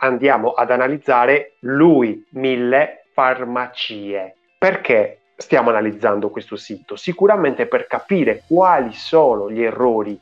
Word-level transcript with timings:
andiamo 0.00 0.52
ad 0.52 0.70
analizzare 0.70 1.54
lui, 1.60 2.26
mille 2.30 3.04
farmacie. 3.12 4.34
Perché 4.58 5.20
stiamo 5.36 5.70
analizzando 5.70 6.30
questo 6.30 6.56
sito? 6.56 6.96
Sicuramente 6.96 7.66
per 7.66 7.86
capire 7.86 8.42
quali 8.46 8.92
sono 8.92 9.50
gli 9.50 9.62
errori 9.62 10.18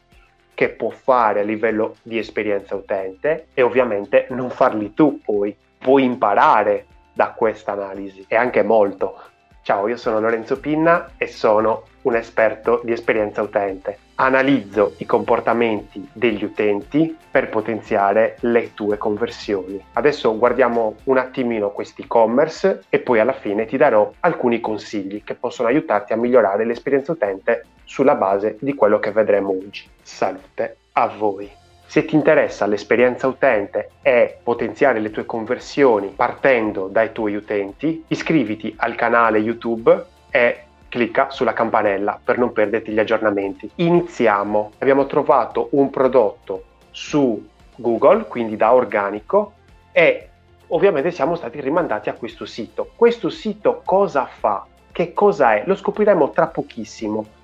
che 0.55 0.71
può 0.71 0.91
fare 0.91 1.41
a 1.41 1.45
livello 1.45 1.97
di 2.03 2.19
esperienza 2.19 2.75
utente 2.75 3.49
e 3.55 3.63
ovviamente 3.63 4.27
non 4.31 4.51
farli 4.51 4.93
tu 4.93 5.21
poi, 5.25 5.57
puoi 5.79 6.05
imparare 6.05 6.87
da 7.13 7.31
questa 7.31 7.73
analisi 7.73 8.25
e 8.29 8.37
anche 8.37 8.63
molto. 8.63 9.21
Ciao, 9.69 9.87
io 9.87 9.99
sono 9.99 10.19
Lorenzo 10.19 10.59
Pinna 10.59 11.11
e 11.19 11.27
sono 11.27 11.83
un 12.01 12.17
esperto 12.17 12.81
di 12.85 12.93
esperienza 12.93 13.43
utente. 13.43 13.99
Analizzo 14.15 14.95
i 14.97 15.05
comportamenti 15.05 16.09
degli 16.11 16.43
utenti 16.43 17.15
per 17.31 17.51
potenziare 17.51 18.39
le 18.41 18.73
tue 18.73 18.97
conversioni. 18.97 19.79
Adesso 19.93 20.39
guardiamo 20.39 20.95
un 21.05 21.19
attimino 21.19 21.69
questi 21.69 22.01
e-commerce 22.01 22.85
e 22.89 23.01
poi 23.01 23.21
alla 23.21 23.35
fine 23.35 23.67
ti 23.67 23.77
darò 23.77 24.11
alcuni 24.21 24.59
consigli 24.59 25.23
che 25.23 25.35
possono 25.35 25.69
aiutarti 25.69 26.15
a 26.15 26.17
migliorare 26.17 26.65
l'esperienza 26.65 27.13
utente 27.13 27.67
sulla 27.85 28.15
base 28.15 28.57
di 28.61 28.73
quello 28.73 28.99
che 28.99 29.13
vedremo 29.13 29.51
oggi. 29.51 29.87
Salute 30.01 30.77
a 30.93 31.09
voi! 31.09 31.68
Se 31.89 32.05
ti 32.05 32.17
interessa 32.17 32.67
l'esperienza 32.67 33.27
utente 33.27 33.93
e 34.03 34.37
potenziare 34.43 35.01
le 35.01 35.11
tue 35.11 35.25
conversioni 35.25 36.09
partendo 36.09 36.87
dai 36.89 37.13
tuoi 37.13 37.35
utenti, 37.35 38.05
iscriviti 38.09 38.75
al 38.77 38.95
canale 38.95 39.39
YouTube 39.39 40.05
e 40.31 40.65
clicca 40.91 41.31
sulla 41.31 41.55
campanella 41.55 42.21
per 42.23 42.37
non 42.37 42.53
perderti 42.53 42.93
gli 42.93 42.99
aggiornamenti. 42.99 43.71
Iniziamo. 43.77 44.73
Abbiamo 44.81 45.07
trovato 45.07 45.69
un 45.71 45.89
prodotto 45.89 46.65
su 46.91 47.49
Google, 47.77 48.27
quindi 48.27 48.57
da 48.57 48.75
organico, 48.75 49.55
e 49.91 50.29
ovviamente 50.67 51.11
siamo 51.11 51.37
stati 51.37 51.59
rimandati 51.59 52.11
a 52.11 52.13
questo 52.13 52.45
sito. 52.45 52.91
Questo 52.97 53.31
sito 53.31 53.81
cosa 53.83 54.27
fa? 54.27 54.67
Che 54.93 55.15
cosa 55.15 55.55
è? 55.55 55.63
Lo 55.65 55.75
scopriremo 55.75 56.33
tra 56.33 56.49
pochissimo 56.49 57.37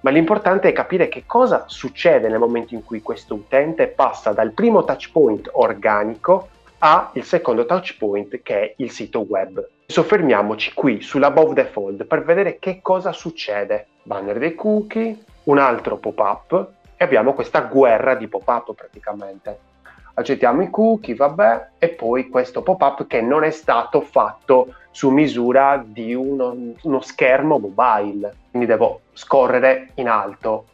ma 0.00 0.10
l'importante 0.10 0.68
è 0.68 0.72
capire 0.72 1.08
che 1.08 1.24
cosa 1.26 1.64
succede 1.66 2.28
nel 2.28 2.38
momento 2.38 2.74
in 2.74 2.84
cui 2.84 3.02
questo 3.02 3.34
utente 3.34 3.88
passa 3.88 4.32
dal 4.32 4.52
primo 4.52 4.84
touch 4.84 5.10
point 5.10 5.48
organico 5.52 6.48
al 6.78 7.10
secondo 7.22 7.66
touch 7.66 7.96
point 7.98 8.40
che 8.42 8.60
è 8.60 8.74
il 8.76 8.90
sito 8.90 9.20
web. 9.28 9.66
Soffermiamoci 9.86 10.72
qui 10.72 11.02
sull'above 11.02 11.64
fold 11.66 12.06
per 12.06 12.24
vedere 12.24 12.58
che 12.58 12.80
cosa 12.80 13.12
succede. 13.12 13.86
Banner 14.02 14.38
dei 14.38 14.54
cookie, 14.54 15.24
un 15.44 15.58
altro 15.58 15.96
pop-up 15.98 16.68
e 16.96 17.04
abbiamo 17.04 17.34
questa 17.34 17.60
guerra 17.60 18.14
di 18.14 18.28
pop-up 18.28 18.74
praticamente 18.74 19.68
accettiamo 20.20 20.62
i 20.62 20.70
cookie, 20.70 21.14
vabbè, 21.14 21.68
e 21.78 21.88
poi 21.88 22.28
questo 22.28 22.62
pop-up 22.62 23.06
che 23.06 23.20
non 23.20 23.44
è 23.44 23.50
stato 23.50 24.00
fatto 24.00 24.74
su 24.90 25.10
misura 25.10 25.82
di 25.84 26.14
uno, 26.14 26.74
uno 26.82 27.00
schermo 27.00 27.58
mobile, 27.58 28.34
quindi 28.50 28.66
devo 28.66 29.00
scorrere 29.12 29.90
in 29.94 30.08
alto 30.08 30.64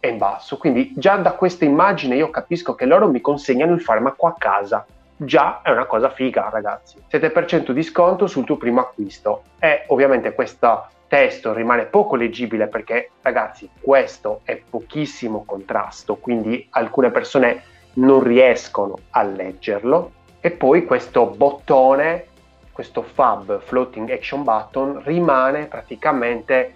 e 0.00 0.08
in 0.08 0.18
basso. 0.18 0.58
Quindi 0.58 0.92
già 0.96 1.16
da 1.16 1.32
questa 1.32 1.64
immagine 1.64 2.16
io 2.16 2.30
capisco 2.30 2.74
che 2.74 2.84
loro 2.84 3.08
mi 3.08 3.20
consegnano 3.20 3.72
il 3.72 3.80
farmaco 3.80 4.26
a 4.26 4.34
casa. 4.36 4.86
Già 5.16 5.62
è 5.62 5.70
una 5.70 5.86
cosa 5.86 6.10
figa, 6.10 6.50
ragazzi. 6.50 6.96
7% 7.10 7.70
di 7.70 7.82
sconto 7.82 8.26
sul 8.26 8.44
tuo 8.44 8.56
primo 8.56 8.80
acquisto. 8.80 9.44
E 9.58 9.84
ovviamente 9.88 10.34
questo 10.34 10.88
testo 11.08 11.52
rimane 11.52 11.84
poco 11.84 12.16
leggibile 12.16 12.66
perché, 12.66 13.10
ragazzi, 13.22 13.70
questo 13.80 14.40
è 14.44 14.60
pochissimo 14.68 15.44
contrasto, 15.44 16.16
quindi 16.16 16.66
alcune 16.70 17.10
persone 17.10 17.62
non 17.94 18.22
riescono 18.22 18.96
a 19.10 19.22
leggerlo. 19.22 20.12
E 20.40 20.50
poi 20.50 20.84
questo 20.84 21.26
bottone, 21.26 22.26
questo 22.72 23.02
fab 23.02 23.60
floating 23.60 24.10
action 24.10 24.42
button 24.42 25.00
rimane 25.04 25.66
praticamente 25.66 26.74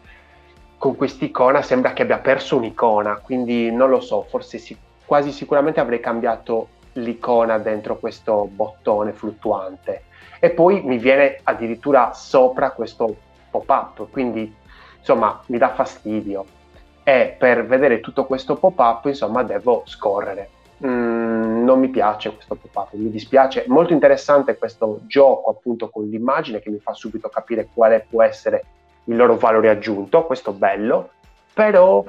con 0.78 0.96
quest'icona, 0.96 1.60
sembra 1.60 1.92
che 1.92 2.02
abbia 2.02 2.18
perso 2.18 2.56
un'icona, 2.56 3.16
quindi 3.16 3.70
non 3.70 3.90
lo 3.90 4.00
so, 4.00 4.22
forse 4.22 4.58
si, 4.58 4.76
quasi 5.04 5.32
sicuramente 5.32 5.80
avrei 5.80 5.98
cambiato 6.00 6.68
l'icona 6.92 7.58
dentro 7.58 7.98
questo 7.98 8.48
bottone 8.50 9.12
fluttuante. 9.12 10.04
E 10.40 10.50
poi 10.50 10.82
mi 10.82 10.98
viene 10.98 11.40
addirittura 11.42 12.12
sopra 12.14 12.70
questo 12.70 13.16
pop-up, 13.50 14.08
quindi 14.10 14.54
insomma 14.98 15.40
mi 15.46 15.58
dà 15.58 15.74
fastidio. 15.74 16.44
E 17.02 17.34
per 17.36 17.66
vedere 17.66 18.00
tutto 18.00 18.24
questo 18.24 18.54
pop-up 18.56 19.06
insomma 19.06 19.42
devo 19.42 19.82
scorrere. 19.84 20.50
Mm, 20.86 21.07
non 21.68 21.80
mi 21.80 21.88
piace 21.88 22.32
questo 22.32 22.54
pop-up, 22.54 22.94
mi 22.94 23.10
dispiace. 23.10 23.66
Molto 23.68 23.92
interessante 23.92 24.56
questo 24.56 25.00
gioco 25.06 25.50
appunto 25.50 25.90
con 25.90 26.08
l'immagine 26.08 26.60
che 26.60 26.70
mi 26.70 26.78
fa 26.78 26.94
subito 26.94 27.28
capire 27.28 27.68
quale 27.72 28.06
può 28.08 28.22
essere 28.22 28.64
il 29.04 29.16
loro 29.16 29.36
valore 29.36 29.68
aggiunto, 29.68 30.24
questo 30.24 30.52
bello, 30.52 31.10
però 31.52 32.02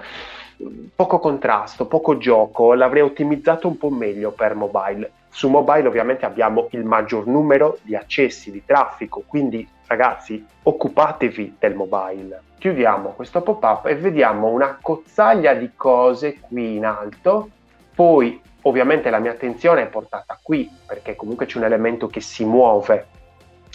poco 0.95 1.19
contrasto, 1.19 1.87
poco 1.87 2.17
gioco, 2.17 2.73
l'avrei 2.73 3.01
ottimizzato 3.01 3.67
un 3.67 3.77
po' 3.77 3.89
meglio 3.89 4.31
per 4.31 4.55
mobile. 4.55 5.11
Su 5.29 5.49
mobile 5.49 5.87
ovviamente 5.87 6.25
abbiamo 6.25 6.67
il 6.71 6.85
maggior 6.85 7.27
numero 7.27 7.77
di 7.81 7.95
accessi, 7.95 8.51
di 8.51 8.63
traffico, 8.65 9.23
quindi 9.27 9.67
ragazzi 9.87 10.45
occupatevi 10.63 11.55
del 11.59 11.75
mobile. 11.75 12.41
Chiudiamo 12.57 13.09
questo 13.09 13.41
pop-up 13.41 13.85
e 13.87 13.95
vediamo 13.95 14.47
una 14.47 14.77
cozzaglia 14.81 15.53
di 15.53 15.71
cose 15.75 16.39
qui 16.39 16.75
in 16.75 16.85
alto, 16.85 17.49
poi 17.95 18.41
Ovviamente 18.63 19.09
la 19.09 19.19
mia 19.19 19.31
attenzione 19.31 19.83
è 19.83 19.87
portata 19.87 20.37
qui 20.41 20.69
perché 20.85 21.15
comunque 21.15 21.45
c'è 21.45 21.57
un 21.57 21.63
elemento 21.63 22.07
che 22.07 22.19
si 22.19 22.43
muove 22.43 23.07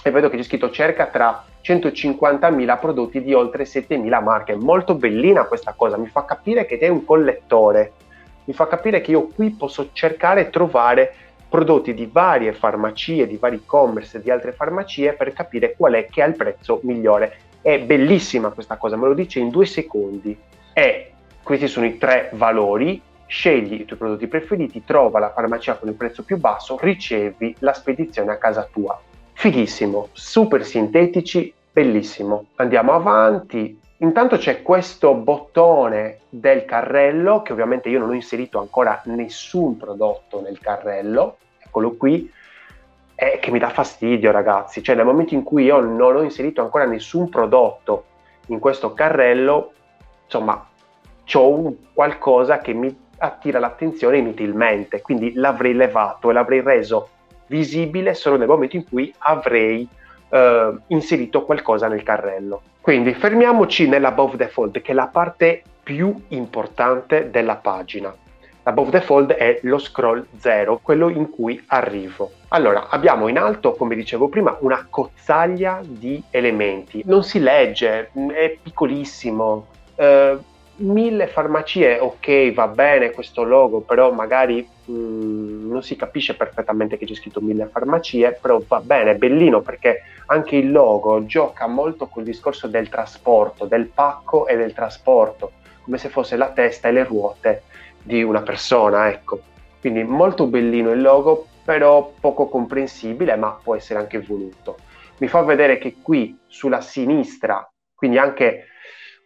e 0.02 0.10
vedo 0.10 0.28
che 0.28 0.36
c'è 0.36 0.42
scritto 0.42 0.70
cerca 0.70 1.06
tra 1.06 1.44
150.000 1.62 2.78
prodotti 2.78 3.22
di 3.22 3.32
oltre 3.32 3.64
7.000 3.64 4.22
marche. 4.22 4.54
Molto 4.54 4.94
bellina 4.94 5.44
questa 5.44 5.72
cosa, 5.72 5.96
mi 5.96 6.08
fa 6.08 6.26
capire 6.26 6.66
che 6.66 6.76
è 6.78 6.88
un 6.88 7.06
collettore, 7.06 7.92
mi 8.44 8.52
fa 8.52 8.66
capire 8.66 9.00
che 9.00 9.12
io 9.12 9.28
qui 9.28 9.50
posso 9.50 9.88
cercare 9.92 10.42
e 10.42 10.50
trovare 10.50 11.14
prodotti 11.48 11.94
di 11.94 12.06
varie 12.12 12.52
farmacie, 12.52 13.26
di 13.26 13.38
vari 13.38 13.56
e-commerce, 13.56 14.20
di 14.20 14.30
altre 14.30 14.52
farmacie 14.52 15.14
per 15.14 15.32
capire 15.32 15.74
qual 15.74 15.94
è 15.94 16.06
che 16.06 16.20
ha 16.20 16.26
il 16.26 16.36
prezzo 16.36 16.80
migliore. 16.82 17.38
È 17.62 17.78
bellissima 17.78 18.50
questa 18.50 18.76
cosa, 18.76 18.96
me 18.96 19.06
lo 19.06 19.14
dice 19.14 19.38
in 19.38 19.48
due 19.48 19.64
secondi. 19.64 20.38
E 20.74 21.12
questi 21.42 21.68
sono 21.68 21.86
i 21.86 21.96
tre 21.96 22.28
valori 22.32 23.00
scegli 23.26 23.80
i 23.80 23.84
tuoi 23.84 23.98
prodotti 23.98 24.26
preferiti, 24.26 24.84
trova 24.84 25.18
la 25.18 25.32
farmacia 25.32 25.76
con 25.76 25.88
il 25.88 25.94
prezzo 25.94 26.22
più 26.22 26.38
basso, 26.38 26.78
ricevi 26.80 27.56
la 27.60 27.72
spedizione 27.72 28.32
a 28.32 28.38
casa 28.38 28.68
tua. 28.70 29.00
Fighissimo, 29.32 30.08
super 30.12 30.64
sintetici, 30.64 31.52
bellissimo. 31.72 32.46
Andiamo 32.56 32.92
avanti. 32.92 33.80
Intanto 33.98 34.36
c'è 34.36 34.62
questo 34.62 35.14
bottone 35.14 36.18
del 36.28 36.64
carrello 36.64 37.42
che 37.42 37.52
ovviamente 37.52 37.88
io 37.88 37.98
non 37.98 38.10
ho 38.10 38.14
inserito 38.14 38.58
ancora 38.58 39.00
nessun 39.06 39.76
prodotto 39.76 40.40
nel 40.40 40.58
carrello, 40.58 41.38
eccolo 41.58 41.96
qui, 41.96 42.30
e 43.14 43.38
che 43.40 43.50
mi 43.50 43.58
dà 43.58 43.70
fastidio 43.70 44.30
ragazzi, 44.30 44.82
cioè 44.82 44.96
nel 44.96 45.04
momento 45.04 45.34
in 45.34 45.42
cui 45.42 45.64
io 45.64 45.80
non 45.80 46.16
ho 46.16 46.22
inserito 46.22 46.60
ancora 46.60 46.84
nessun 46.84 47.28
prodotto 47.28 48.04
in 48.46 48.58
questo 48.58 48.92
carrello, 48.92 49.72
insomma, 50.24 50.68
ho 51.32 51.76
qualcosa 51.92 52.58
che 52.58 52.72
mi 52.74 53.03
attira 53.18 53.58
l'attenzione 53.58 54.18
inutilmente, 54.18 55.00
quindi 55.00 55.32
l'avrei 55.34 55.74
levato 55.74 56.30
e 56.30 56.32
l'avrei 56.32 56.60
reso 56.60 57.08
visibile 57.46 58.14
solo 58.14 58.36
nel 58.36 58.48
momento 58.48 58.76
in 58.76 58.88
cui 58.88 59.12
avrei 59.18 59.86
eh, 60.28 60.72
inserito 60.88 61.44
qualcosa 61.44 61.88
nel 61.88 62.02
carrello. 62.02 62.62
Quindi 62.80 63.14
fermiamoci 63.14 63.88
nell'above 63.88 64.36
the 64.36 64.48
fold, 64.48 64.82
che 64.82 64.92
è 64.92 64.94
la 64.94 65.06
parte 65.06 65.62
più 65.82 66.14
importante 66.28 67.30
della 67.30 67.56
pagina. 67.56 68.14
L'above 68.62 68.90
the 68.90 69.00
fold 69.02 69.32
è 69.32 69.58
lo 69.62 69.78
scroll 69.78 70.26
0, 70.38 70.80
quello 70.82 71.08
in 71.08 71.28
cui 71.30 71.62
arrivo. 71.66 72.30
Allora, 72.48 72.88
abbiamo 72.88 73.28
in 73.28 73.38
alto, 73.38 73.72
come 73.74 73.94
dicevo 73.94 74.28
prima, 74.28 74.56
una 74.60 74.86
cozzaglia 74.88 75.80
di 75.82 76.22
elementi. 76.30 77.02
Non 77.04 77.22
si 77.24 77.40
legge, 77.40 78.10
è 78.32 78.56
piccolissimo. 78.62 79.66
Eh, 79.96 80.38
mille 80.76 81.26
farmacie, 81.28 81.98
ok, 81.98 82.52
va 82.52 82.68
bene 82.68 83.10
questo 83.10 83.42
logo, 83.44 83.80
però 83.80 84.12
magari 84.12 84.66
mh, 84.84 84.92
mm, 84.92 85.70
non 85.70 85.82
si 85.82 85.96
capisce 85.96 86.34
perfettamente 86.34 86.96
che 86.96 87.06
c'è 87.06 87.14
scritto 87.14 87.40
mille 87.40 87.66
farmacie, 87.66 88.38
però 88.40 88.60
va 88.66 88.80
bene, 88.80 89.12
è 89.12 89.16
bellino 89.16 89.60
perché 89.60 90.02
anche 90.26 90.56
il 90.56 90.72
logo 90.72 91.26
gioca 91.26 91.66
molto 91.66 92.06
col 92.06 92.24
discorso 92.24 92.66
del 92.66 92.88
trasporto, 92.88 93.66
del 93.66 93.86
pacco 93.86 94.46
e 94.46 94.56
del 94.56 94.72
trasporto, 94.72 95.52
come 95.82 95.98
se 95.98 96.08
fosse 96.08 96.36
la 96.36 96.50
testa 96.50 96.88
e 96.88 96.92
le 96.92 97.04
ruote 97.04 97.62
di 98.02 98.22
una 98.22 98.42
persona, 98.42 99.08
ecco. 99.08 99.40
Quindi 99.80 100.02
molto 100.02 100.46
bellino 100.46 100.90
il 100.92 101.02
logo, 101.02 101.46
però 101.64 102.12
poco 102.18 102.48
comprensibile, 102.48 103.36
ma 103.36 103.58
può 103.62 103.74
essere 103.76 103.98
anche 103.98 104.20
voluto. 104.20 104.76
Mi 105.18 105.28
fa 105.28 105.42
vedere 105.42 105.78
che 105.78 105.96
qui 106.02 106.38
sulla 106.46 106.80
sinistra, 106.80 107.66
quindi 107.94 108.18
anche 108.18 108.66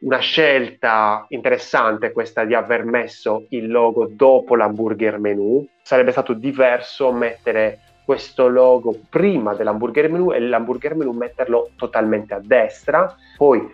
una 0.01 0.19
scelta 0.19 1.25
interessante 1.29 2.13
questa 2.13 2.45
di 2.45 2.55
aver 2.55 2.85
messo 2.85 3.47
il 3.51 3.69
logo 3.69 4.07
dopo 4.09 4.55
l'hamburger 4.55 5.19
menu. 5.19 5.67
Sarebbe 5.83 6.13
stato 6.13 6.35
diverso 6.35 7.11
mettere 7.13 7.81
questo 8.05 8.49
logo 8.49 8.97
prima 9.11 9.55
dell'hamburger 9.55 10.11
menu 10.11 10.33
e 10.33 10.41
l'hamburger 10.41 10.95
menu 10.95 11.13
metterlo 11.13 11.71
totalmente 11.77 12.35
a 12.35 12.41
destra, 12.43 13.15
poi 13.37 13.71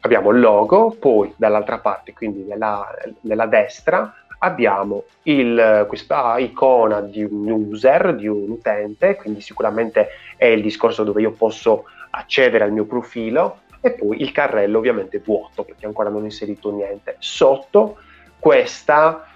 abbiamo 0.00 0.30
il 0.30 0.40
logo, 0.40 0.96
poi 0.98 1.32
dall'altra 1.36 1.78
parte, 1.78 2.12
quindi 2.12 2.44
nella, 2.44 2.86
nella 3.22 3.46
destra, 3.46 4.14
abbiamo 4.38 5.04
il, 5.24 5.84
questa 5.88 6.38
icona 6.38 7.00
di 7.00 7.24
un 7.24 7.48
user, 7.50 8.14
di 8.14 8.26
un 8.26 8.50
utente, 8.50 9.16
quindi 9.16 9.40
sicuramente 9.40 10.08
è 10.36 10.46
il 10.46 10.62
discorso 10.62 11.02
dove 11.04 11.20
io 11.20 11.32
posso 11.32 11.84
accedere 12.10 12.64
al 12.64 12.72
mio 12.72 12.84
profilo 12.84 13.62
e 13.82 13.90
poi 13.90 14.22
il 14.22 14.32
carrello 14.32 14.78
ovviamente 14.78 15.18
vuoto 15.18 15.64
perché 15.64 15.84
ancora 15.84 16.08
non 16.08 16.22
ho 16.22 16.24
inserito 16.24 16.72
niente. 16.72 17.16
Sotto 17.18 17.98
questa 18.38 19.26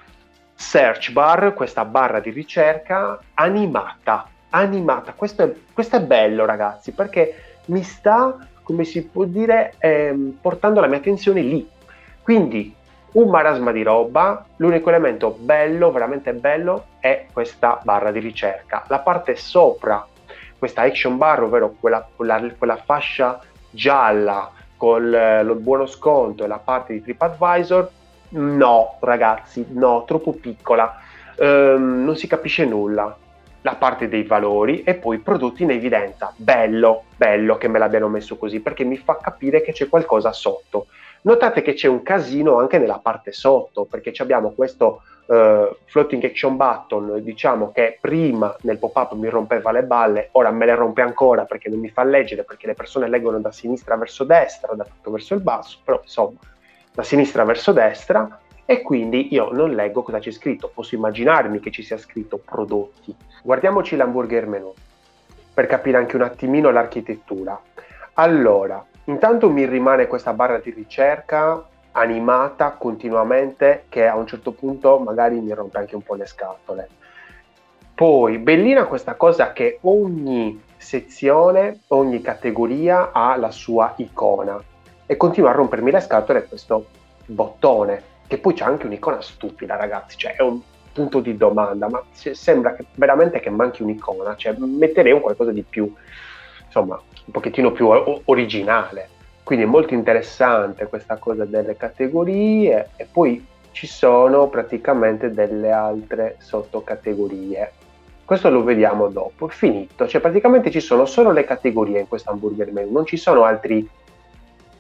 search 0.55 1.13
bar, 1.13 1.53
questa 1.53 1.85
barra 1.85 2.21
di 2.21 2.31
ricerca 2.31 3.21
animata 3.35 4.31
animata. 4.51 5.13
Questo 5.13 5.43
è, 5.43 5.53
questo 5.73 5.97
è 5.97 6.01
bello, 6.01 6.45
ragazzi, 6.45 6.93
perché 6.93 7.35
mi 7.67 7.83
sta, 7.83 8.37
come 8.63 8.85
si 8.85 9.05
può 9.05 9.25
dire, 9.25 9.75
ehm, 9.79 10.39
portando 10.41 10.81
la 10.81 10.87
mia 10.87 10.99
attenzione 10.99 11.43
lì. 11.43 11.69
Quindi 12.23 12.75
un 13.13 13.29
marasma 13.29 13.73
di 13.73 13.83
roba, 13.83 14.45
l'unico 14.57 14.89
elemento 14.89 15.31
bello, 15.31 15.91
veramente 15.91 16.33
bello, 16.33 16.87
è 16.99 17.27
questa 17.33 17.81
barra 17.83 18.11
di 18.11 18.19
ricerca. 18.19 18.85
La 18.89 18.99
parte 18.99 19.37
sopra, 19.37 20.07
questa 20.59 20.83
action 20.83 21.17
bar, 21.17 21.43
ovvero 21.43 21.75
quella, 21.79 22.07
quella, 22.15 22.43
quella 22.57 22.77
fascia 22.77 23.41
gialla 23.77 24.51
con 24.77 25.09
lo 25.11 25.55
buono 25.55 25.87
sconto 25.87 26.45
e 26.45 26.49
la 26.49 26.59
parte 26.59 26.95
di 26.95 27.03
TripAdvisor, 27.03 27.91
no, 28.31 28.97
ragazzi, 29.01 29.65
no, 29.71 30.05
troppo 30.07 30.33
piccola. 30.33 31.01
Um, 31.39 32.03
non 32.05 32.17
si 32.17 32.27
capisce 32.27 32.65
nulla 32.65 33.15
la 33.61 33.75
parte 33.75 34.09
dei 34.09 34.23
valori 34.23 34.85
e 34.85 34.95
poi 34.95 35.19
prodotti 35.19 35.65
in 35.65 35.71
evidenza. 35.71 36.33
Bello, 36.37 37.05
bello 37.17 37.59
che 37.59 37.67
me 37.67 37.81
l'abbiano 37.81 38.09
messo 38.09 38.37
così 38.37 38.61
perché 38.61 38.85
mi 38.85 38.97
fa 38.97 39.19
capire 39.21 39.61
che 39.61 39.73
c'è 39.73 39.89
qualcosa 39.89 40.33
sotto. 40.33 40.87
Notate 41.23 41.63
che 41.63 41.75
c'è 41.75 41.89
un 41.89 42.05
casino 42.05 42.59
anche 42.59 42.79
nella 42.79 43.01
parte 43.01 43.33
sotto 43.33 43.85
perché 43.85 44.13
abbiamo 44.19 44.53
questo 44.53 45.03
uh, 45.27 45.77
floating 45.85 46.25
action 46.25 46.57
button, 46.57 47.23
diciamo 47.23 47.73
che 47.73 47.99
prima 48.01 48.55
nel 48.63 48.79
pop-up 48.79 49.13
mi 49.15 49.29
rompeva 49.29 49.73
le 49.73 49.83
balle, 49.83 50.29
ora 50.33 50.51
me 50.51 50.67
le 50.67 50.75
rompe 50.75 51.03
ancora 51.03 51.45
perché 51.45 51.69
non 51.69 51.79
mi 51.79 51.89
fa 51.89 52.05
leggere 52.05 52.45
perché 52.45 52.67
le 52.67 52.75
persone 52.75 53.09
leggono 53.09 53.41
da 53.41 53.53
sinistra 53.53 53.97
verso 53.97 54.25
destra, 54.25 54.75
da 54.75 54.85
tutto 54.85 55.11
verso 55.11 55.35
il 55.35 55.41
basso, 55.41 55.79
però 55.85 56.01
insomma 56.03 56.39
da 56.93 57.03
sinistra 57.03 57.45
verso 57.45 57.73
destra 57.73 58.41
e 58.65 58.83
quindi 58.83 59.33
io 59.33 59.53
non 59.53 59.75
leggo 59.75 60.03
cosa 60.03 60.19
c'è 60.19 60.31
scritto, 60.31 60.71
posso 60.73 60.95
immaginarmi 60.95 61.61
che 61.61 61.71
ci 61.71 61.83
sia 61.83 61.99
scritto 61.99 62.39
prodotti. 62.39 63.15
Guardiamoci 63.43 63.95
l'hamburger 63.97 64.47
menu 64.47 64.73
per 65.55 65.67
capire 65.67 65.99
anche 65.99 66.17
un 66.17 66.23
attimino 66.23 66.71
l'architettura. 66.71 67.59
Allora, 68.15 68.85
intanto 69.05 69.51
mi 69.51 69.67
rimane 69.67 70.07
questa 70.07 70.33
barra 70.33 70.59
di 70.59 70.71
ricerca 70.71 71.65
animata 71.97 72.73
continuamente 72.73 73.85
che 73.89 74.07
a 74.07 74.17
un 74.17 74.27
certo 74.27 74.53
punto 74.53 74.99
magari 74.99 75.41
mi 75.41 75.53
rompe 75.53 75.79
anche 75.79 75.97
un 75.97 76.03
po' 76.03 76.15
le 76.15 76.27
scatole. 76.27 76.89
Poi, 77.95 78.39
bellina 78.39 78.85
questa 78.85 79.15
cosa 79.15 79.53
che 79.53 79.79
ogni 79.83 80.63
sezione, 80.77 81.81
ogni 81.89 82.21
categoria 82.21 83.11
ha 83.13 83.37
la 83.37 83.51
sua 83.51 83.95
icona 83.97 84.63
e 85.07 85.17
continua 85.17 85.51
a 85.51 85.55
rompermi 85.55 85.91
le 85.91 86.01
scatole 86.01 86.47
questo 86.47 86.87
bottone 87.25 88.15
che 88.27 88.39
poi 88.39 88.53
c'è 88.53 88.65
anche 88.65 88.87
un'icona 88.87 89.23
stupida, 89.23 89.77
ragazzi, 89.77 90.19
cioè 90.19 90.35
è 90.35 90.43
un 90.43 90.61
punto 90.93 91.21
di 91.21 91.37
domanda, 91.37 91.89
ma 91.89 92.03
sembra 92.13 92.75
che 92.75 92.87
veramente 92.95 93.41
che 93.41 93.51
manchi 93.51 93.83
un'icona, 93.83 94.37
cioè 94.37 94.55
metterei 94.59 95.13
un 95.13 95.21
qualcosa 95.21 95.53
di 95.53 95.63
più, 95.63 95.93
insomma, 96.65 96.95
un 96.97 97.33
pochettino 97.33 97.73
più 97.73 97.89
originale. 98.25 99.09
Quindi 99.47 99.65
è 99.65 99.69
molto 99.69 99.95
interessante 99.95 100.89
questa 100.89 101.19
cosa 101.19 101.45
delle 101.45 101.77
categorie 101.77 102.89
e 102.97 103.07
poi 103.09 103.47
ci 103.71 103.87
sono 103.87 104.49
praticamente 104.49 105.31
delle 105.31 105.71
altre 105.71 106.35
sottocategorie. 106.41 107.73
Questo 108.25 108.51
lo 108.51 108.65
vediamo 108.65 109.07
dopo. 109.07 109.47
Finito, 109.47 110.09
cioè 110.09 110.21
praticamente 110.21 110.73
ci 110.73 110.81
sono 110.81 111.07
solo 111.07 111.31
le 111.31 111.45
categorie 111.45 112.01
in 112.01 112.09
questo 112.09 112.33
hamburger 112.33 112.73
menu, 112.73 112.91
non 112.91 113.07
ci 113.07 113.17
sono 113.17 113.45
altri 113.45 113.89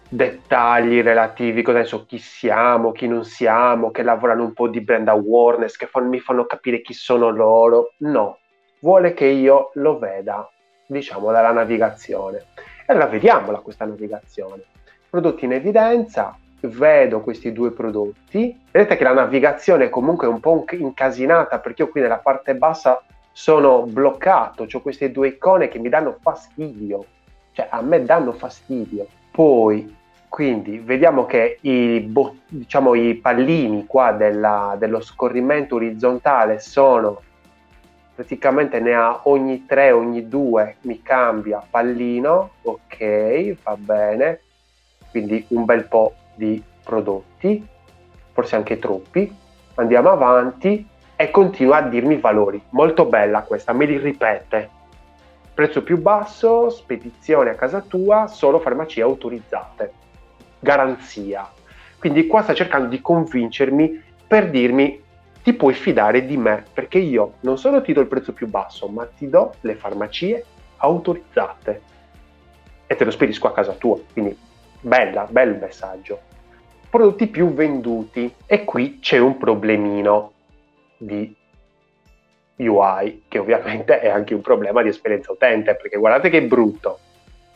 dettagli 0.08 1.00
relativi, 1.00 1.62
cosa 1.62 1.84
so, 1.84 2.04
chi 2.04 2.18
siamo, 2.18 2.90
chi 2.90 3.06
non 3.06 3.24
siamo, 3.24 3.92
che 3.92 4.02
lavorano 4.02 4.42
un 4.42 4.52
po' 4.52 4.66
di 4.66 4.80
brand 4.80 5.06
awareness, 5.06 5.76
che 5.76 5.86
fanno, 5.86 6.08
mi 6.08 6.18
fanno 6.18 6.44
capire 6.44 6.82
chi 6.82 6.92
sono 6.92 7.28
loro. 7.28 7.92
No, 7.98 8.38
vuole 8.80 9.14
che 9.14 9.26
io 9.26 9.70
lo 9.74 9.96
veda, 9.96 10.50
diciamo, 10.88 11.30
dalla 11.30 11.52
navigazione. 11.52 12.46
Allora 12.86 13.06
vediamola 13.06 13.58
questa 13.58 13.84
navigazione. 13.84 14.62
Prodotti 15.10 15.44
in 15.44 15.52
evidenza, 15.52 16.38
vedo 16.60 17.20
questi 17.20 17.52
due 17.52 17.72
prodotti. 17.72 18.58
Vedete 18.70 18.96
che 18.96 19.04
la 19.04 19.12
navigazione 19.12 19.86
è 19.86 19.90
comunque 19.90 20.26
un 20.26 20.40
po' 20.40 20.64
incasinata 20.70 21.58
perché 21.58 21.82
io 21.82 21.88
qui 21.88 22.00
nella 22.00 22.18
parte 22.18 22.54
bassa 22.54 23.02
sono 23.32 23.82
bloccato, 23.82 24.66
ho 24.70 24.80
queste 24.80 25.10
due 25.10 25.28
icone 25.28 25.68
che 25.68 25.78
mi 25.78 25.88
danno 25.88 26.16
fastidio, 26.20 27.04
cioè 27.52 27.66
a 27.70 27.82
me 27.82 28.04
danno 28.04 28.32
fastidio. 28.32 29.06
Poi, 29.30 29.94
quindi, 30.28 30.78
vediamo 30.78 31.26
che 31.26 31.58
i, 31.62 32.00
bo- 32.00 32.36
diciamo, 32.48 32.94
i 32.94 33.16
pallini 33.16 33.84
qua 33.84 34.12
della, 34.12 34.76
dello 34.78 35.00
scorrimento 35.00 35.74
orizzontale 35.74 36.60
sono 36.60 37.20
praticamente 38.16 38.80
ne 38.80 38.94
ha 38.94 39.20
ogni 39.24 39.66
tre, 39.66 39.92
ogni 39.92 40.26
due 40.26 40.76
mi 40.82 41.02
cambia 41.02 41.62
pallino, 41.68 42.52
ok, 42.62 43.56
va 43.62 43.76
bene, 43.76 44.40
quindi 45.10 45.44
un 45.50 45.66
bel 45.66 45.84
po' 45.84 46.14
di 46.34 46.60
prodotti, 46.82 47.64
forse 48.32 48.56
anche 48.56 48.78
troppi. 48.78 49.32
Andiamo 49.74 50.10
avanti 50.10 50.88
e 51.14 51.30
continua 51.30 51.76
a 51.76 51.82
dirmi 51.82 52.16
valori. 52.16 52.60
Molto 52.70 53.04
bella 53.04 53.42
questa, 53.42 53.74
me 53.74 53.84
li 53.84 53.98
ripete 53.98 54.70
prezzo 55.52 55.82
più 55.82 55.98
basso, 55.98 56.68
spedizione 56.68 57.48
a 57.48 57.54
casa 57.54 57.80
tua, 57.80 58.26
solo 58.26 58.60
farmacie 58.60 59.00
autorizzate, 59.00 59.92
garanzia. 60.58 61.48
Quindi 61.98 62.26
qua 62.26 62.42
sta 62.42 62.52
cercando 62.52 62.88
di 62.88 63.00
convincermi 63.00 64.02
per 64.26 64.50
dirmi 64.50 65.02
ti 65.46 65.52
puoi 65.52 65.74
fidare 65.74 66.26
di 66.26 66.36
me 66.36 66.64
perché 66.74 66.98
io 66.98 67.34
non 67.42 67.56
solo 67.56 67.80
ti 67.80 67.92
do 67.92 68.00
il 68.00 68.08
prezzo 68.08 68.32
più 68.32 68.48
basso, 68.48 68.88
ma 68.88 69.06
ti 69.06 69.28
do 69.28 69.54
le 69.60 69.76
farmacie 69.76 70.44
autorizzate 70.78 71.82
e 72.84 72.96
te 72.96 73.04
lo 73.04 73.12
spedisco 73.12 73.46
a 73.46 73.52
casa 73.52 73.74
tua. 73.74 73.96
Quindi 74.12 74.36
bella, 74.80 75.28
bel 75.30 75.56
messaggio. 75.56 76.18
Prodotti 76.90 77.28
più 77.28 77.54
venduti 77.54 78.34
e 78.44 78.64
qui 78.64 78.98
c'è 78.98 79.18
un 79.18 79.38
problemino 79.38 80.32
di 80.96 81.32
UI, 82.56 83.22
che 83.28 83.38
ovviamente 83.38 84.00
è 84.00 84.08
anche 84.08 84.34
un 84.34 84.40
problema 84.40 84.82
di 84.82 84.88
esperienza 84.88 85.30
utente, 85.30 85.76
perché 85.76 85.96
guardate 85.96 86.28
che 86.28 86.42
brutto, 86.42 86.98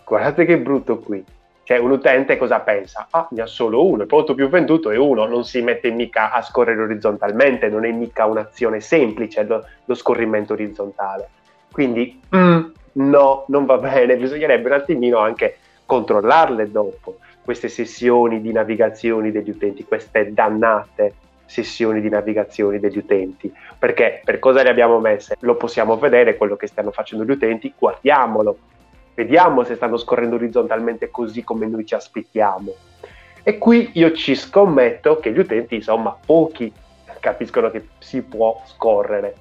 guardate 0.04 0.44
che 0.44 0.58
brutto 0.58 1.00
qui. 1.00 1.24
Cioè 1.70 1.78
un 1.78 1.92
utente 1.92 2.36
cosa 2.36 2.58
pensa? 2.58 3.06
Ah, 3.10 3.28
ne 3.30 3.42
ha 3.42 3.46
solo 3.46 3.86
uno, 3.86 4.02
il 4.02 4.08
prodotto 4.08 4.34
più 4.34 4.48
venduto 4.48 4.90
è 4.90 4.96
uno, 4.96 5.24
non 5.26 5.44
si 5.44 5.62
mette 5.62 5.92
mica 5.92 6.32
a 6.32 6.42
scorrere 6.42 6.82
orizzontalmente, 6.82 7.68
non 7.68 7.84
è 7.84 7.92
mica 7.92 8.26
un'azione 8.26 8.80
semplice 8.80 9.44
lo, 9.44 9.64
lo 9.84 9.94
scorrimento 9.94 10.54
orizzontale. 10.54 11.28
Quindi 11.70 12.20
mm, 12.34 12.60
no, 12.94 13.44
non 13.46 13.66
va 13.66 13.78
bene, 13.78 14.16
bisognerebbe 14.16 14.66
un 14.66 14.74
attimino 14.74 15.18
anche 15.18 15.58
controllarle 15.86 16.72
dopo 16.72 17.18
queste 17.44 17.68
sessioni 17.68 18.40
di 18.40 18.50
navigazione 18.50 19.30
degli 19.30 19.50
utenti, 19.50 19.84
queste 19.84 20.32
dannate 20.32 21.14
sessioni 21.46 22.00
di 22.00 22.08
navigazione 22.08 22.80
degli 22.80 22.98
utenti. 22.98 23.52
Perché 23.78 24.22
per 24.24 24.40
cosa 24.40 24.64
le 24.64 24.70
abbiamo 24.70 24.98
messe? 24.98 25.36
Lo 25.42 25.54
possiamo 25.54 25.96
vedere 25.98 26.36
quello 26.36 26.56
che 26.56 26.66
stanno 26.66 26.90
facendo 26.90 27.24
gli 27.24 27.30
utenti, 27.30 27.72
guardiamolo, 27.78 28.58
vediamo 29.20 29.64
se 29.64 29.74
stanno 29.74 29.98
scorrendo 29.98 30.36
orizzontalmente 30.36 31.10
così 31.10 31.44
come 31.44 31.66
noi 31.66 31.84
ci 31.84 31.94
aspettiamo. 31.94 32.72
E 33.42 33.58
qui 33.58 33.90
io 33.94 34.12
ci 34.12 34.34
scommetto 34.34 35.18
che 35.18 35.32
gli 35.32 35.38
utenti, 35.38 35.74
insomma, 35.74 36.16
pochi 36.24 36.72
capiscono 37.20 37.70
che 37.70 37.88
si 37.98 38.22
può 38.22 38.62
scorrere. 38.64 39.34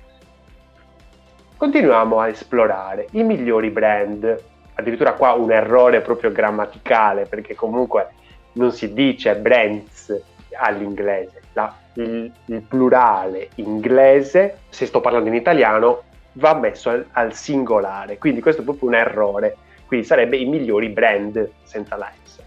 Continuiamo 1.56 2.20
a 2.20 2.28
esplorare 2.28 3.08
i 3.12 3.24
migliori 3.24 3.70
brand. 3.70 4.44
Addirittura 4.74 5.14
qua 5.14 5.34
un 5.34 5.52
errore 5.52 6.02
proprio 6.02 6.32
grammaticale, 6.32 7.26
perché 7.26 7.56
comunque 7.56 8.10
non 8.54 8.72
si 8.72 8.94
dice 8.94 9.36
brands 9.36 10.14
all'inglese, 10.58 11.42
la 11.54 11.74
il, 11.94 12.32
il 12.46 12.62
plurale 12.62 13.50
inglese, 13.56 14.60
se 14.70 14.86
sto 14.86 15.02
parlando 15.02 15.30
in 15.30 15.36
italiano, 15.36 16.04
va 16.34 16.54
messo 16.54 16.90
al, 16.90 17.06
al, 17.12 17.34
singolare, 17.34 18.18
quindi 18.18 18.42
questo 18.42 18.62
è 18.62 18.64
proprio 18.64 18.88
un 18.88 18.96
errore, 18.96 19.58
quindi 19.90 20.06
sarebbe 20.06 20.38
i 20.38 20.46
migliori 20.46 20.90
brand 20.90 21.50
senza 21.64 21.96
la 21.96 22.12
S. 22.24 22.38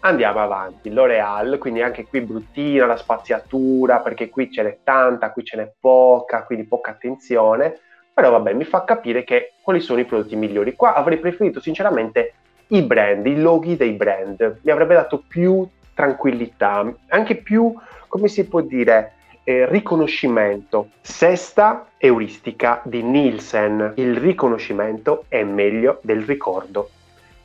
Andiamo 0.00 0.38
avanti, 0.38 0.90
L'Oreal, 0.90 1.58
quindi 1.58 1.82
anche 1.82 2.06
qui 2.06 2.20
bruttina 2.20 2.86
la 2.86 2.96
spaziatura, 2.96 3.98
perché 3.98 4.28
qui 4.28 4.48
ce 4.48 4.62
n'è 4.62 4.78
tanta, 4.84 5.32
qui 5.32 5.42
ce 5.44 5.56
n'è 5.56 5.72
poca, 5.80 6.44
quindi 6.44 6.66
poca 6.66 6.92
attenzione, 6.92 7.80
però 8.14 8.30
vabbè, 8.30 8.52
mi 8.52 8.62
fa 8.62 8.84
capire 8.84 9.24
che 9.24 9.54
quali 9.60 9.80
sono 9.80 9.98
i 9.98 10.04
prodotti 10.04 10.36
migliori. 10.36 10.74
Qua 10.74 10.94
avrei 10.94 11.18
preferito 11.18 11.58
sinceramente 11.60 12.34
i 12.68 12.82
brand, 12.82 13.26
i 13.26 13.40
loghi 13.40 13.76
dei 13.76 13.92
brand, 13.92 14.60
mi 14.62 14.70
avrebbe 14.70 14.94
dato 14.94 15.24
più 15.26 15.66
tranquillità, 15.94 16.94
anche 17.08 17.34
più, 17.34 17.74
come 18.06 18.28
si 18.28 18.46
può 18.46 18.60
dire, 18.60 19.14
eh, 19.48 19.64
riconoscimento. 19.64 20.90
Sesta 21.00 21.86
euristica 21.96 22.82
di 22.84 23.02
Nielsen, 23.02 23.94
il 23.96 24.14
riconoscimento 24.18 25.24
è 25.28 25.42
meglio 25.42 26.00
del 26.02 26.22
ricordo. 26.24 26.90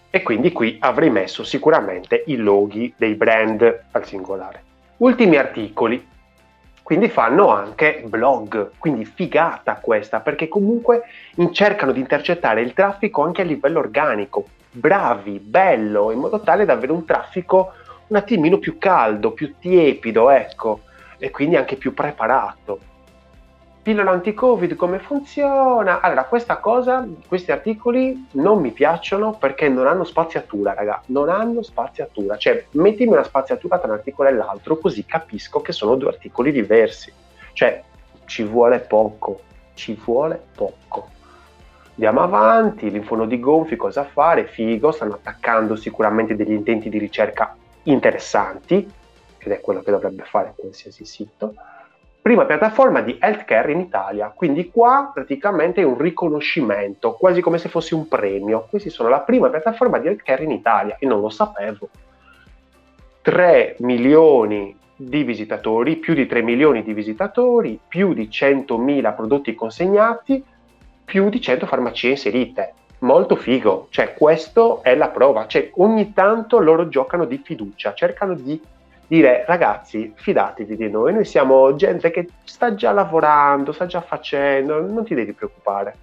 E 0.09 0.21
quindi 0.21 0.51
qui 0.51 0.75
avrei 0.81 1.09
messo 1.09 1.45
sicuramente 1.45 2.25
i 2.27 2.35
loghi 2.35 2.93
dei 2.97 3.15
brand 3.15 3.85
al 3.91 4.05
singolare. 4.05 4.61
Ultimi 4.97 5.37
articoli, 5.37 6.05
quindi 6.83 7.07
fanno 7.07 7.47
anche 7.47 8.03
blog, 8.05 8.71
quindi 8.79 9.05
figata 9.05 9.75
questa, 9.75 10.19
perché 10.19 10.49
comunque 10.49 11.03
cercano 11.51 11.93
di 11.93 12.01
intercettare 12.01 12.59
il 12.59 12.73
traffico 12.73 13.23
anche 13.23 13.43
a 13.43 13.45
livello 13.45 13.79
organico, 13.79 14.47
bravi, 14.71 15.39
bello, 15.39 16.11
in 16.11 16.19
modo 16.19 16.41
tale 16.41 16.65
da 16.65 16.73
avere 16.73 16.91
un 16.91 17.05
traffico 17.05 17.71
un 18.07 18.17
attimino 18.17 18.57
più 18.57 18.77
caldo, 18.77 19.31
più 19.31 19.53
tiepido, 19.57 20.29
ecco, 20.29 20.81
e 21.23 21.31
quindi 21.31 21.55
anche 21.55 21.77
più 21.77 21.93
preparato. 21.93 22.79
Pillola 23.81 24.11
anti-Covid 24.11 24.75
come 24.75 24.99
funziona? 24.99 26.01
Allora, 26.01 26.25
questa 26.25 26.57
cosa, 26.57 27.07
questi 27.29 27.53
articoli 27.53 28.27
non 28.31 28.59
mi 28.59 28.71
piacciono 28.71 29.31
perché 29.31 29.69
non 29.69 29.87
hanno 29.87 30.03
spaziatura, 30.03 30.73
raga, 30.73 31.01
non 31.07 31.29
hanno 31.29 31.61
spaziatura. 31.61 32.35
Cioè, 32.35 32.65
mettimi 32.71 33.13
una 33.13 33.23
spaziatura 33.23 33.79
tra 33.79 33.87
un 33.87 33.93
articolo 33.93 34.27
e 34.27 34.33
l'altro 34.33 34.77
così 34.77 35.05
capisco 35.05 35.61
che 35.61 35.71
sono 35.71 35.95
due 35.95 36.09
articoli 36.09 36.51
diversi. 36.51 37.13
Cioè, 37.53 37.81
ci 38.25 38.43
vuole 38.43 38.79
poco, 38.79 39.39
ci 39.75 39.97
vuole 40.03 40.41
poco. 40.53 41.07
Andiamo 41.93 42.19
avanti, 42.19 42.91
l'infonodi 42.91 43.39
gonfi, 43.39 43.77
cosa 43.77 44.03
fare? 44.03 44.45
Figo, 44.45 44.91
stanno 44.91 45.13
attaccando 45.13 45.77
sicuramente 45.77 46.35
degli 46.35 46.51
intenti 46.51 46.89
di 46.89 46.97
ricerca 46.97 47.55
interessanti, 47.83 49.01
ed 49.43 49.51
è 49.51 49.61
quello 49.61 49.81
che 49.81 49.91
dovrebbe 49.91 50.23
fare 50.23 50.53
qualsiasi 50.55 51.05
sito 51.05 51.53
prima 52.23 52.45
piattaforma 52.45 53.01
di 53.01 53.17
healthcare 53.19 53.73
in 53.73 53.81
Italia, 53.81 54.31
quindi 54.33 54.71
qua 54.71 55.11
praticamente 55.13 55.81
è 55.81 55.83
un 55.83 55.97
riconoscimento, 55.97 57.15
quasi 57.15 57.41
come 57.41 57.57
se 57.57 57.67
fosse 57.67 57.95
un 57.95 58.07
premio. 58.07 58.65
Questi 58.69 58.89
sono 58.89 59.09
la 59.09 59.19
prima 59.19 59.49
piattaforma 59.49 59.99
di 59.99 60.07
healthcare 60.07 60.45
in 60.45 60.51
Italia 60.51 60.95
e 60.99 61.05
non 61.05 61.19
lo 61.19 61.27
sapevo. 61.27 61.89
3 63.23 63.75
milioni 63.79 64.73
di 64.95 65.23
visitatori, 65.23 65.97
più 65.97 66.13
di 66.13 66.25
3 66.25 66.41
milioni 66.43 66.81
di 66.81 66.93
visitatori, 66.93 67.77
più 67.85 68.13
di 68.13 68.29
100.000 68.31 69.15
prodotti 69.15 69.53
consegnati, 69.53 70.41
più 71.03 71.27
di 71.27 71.41
100 71.41 71.65
farmacie 71.65 72.11
inserite. 72.11 72.73
Molto 72.99 73.35
figo, 73.35 73.87
cioè 73.89 74.13
questo 74.13 74.81
è 74.81 74.95
la 74.95 75.09
prova, 75.09 75.45
cioè 75.47 75.71
ogni 75.73 76.13
tanto 76.13 76.59
loro 76.59 76.87
giocano 76.87 77.25
di 77.25 77.41
fiducia, 77.43 77.93
cercano 77.93 78.33
di 78.33 78.61
dire 79.13 79.43
ragazzi 79.45 80.11
fidatevi 80.15 80.75
di 80.75 80.89
noi, 80.89 81.13
noi 81.13 81.23
siamo 81.23 81.75
gente 81.75 82.09
che 82.09 82.29
sta 82.45 82.73
già 82.73 82.91
lavorando, 82.91 83.71
sta 83.71 83.85
già 83.85 84.01
facendo, 84.01 84.81
non 84.81 85.05
ti 85.05 85.13
devi 85.13 85.33
preoccupare. 85.33 85.95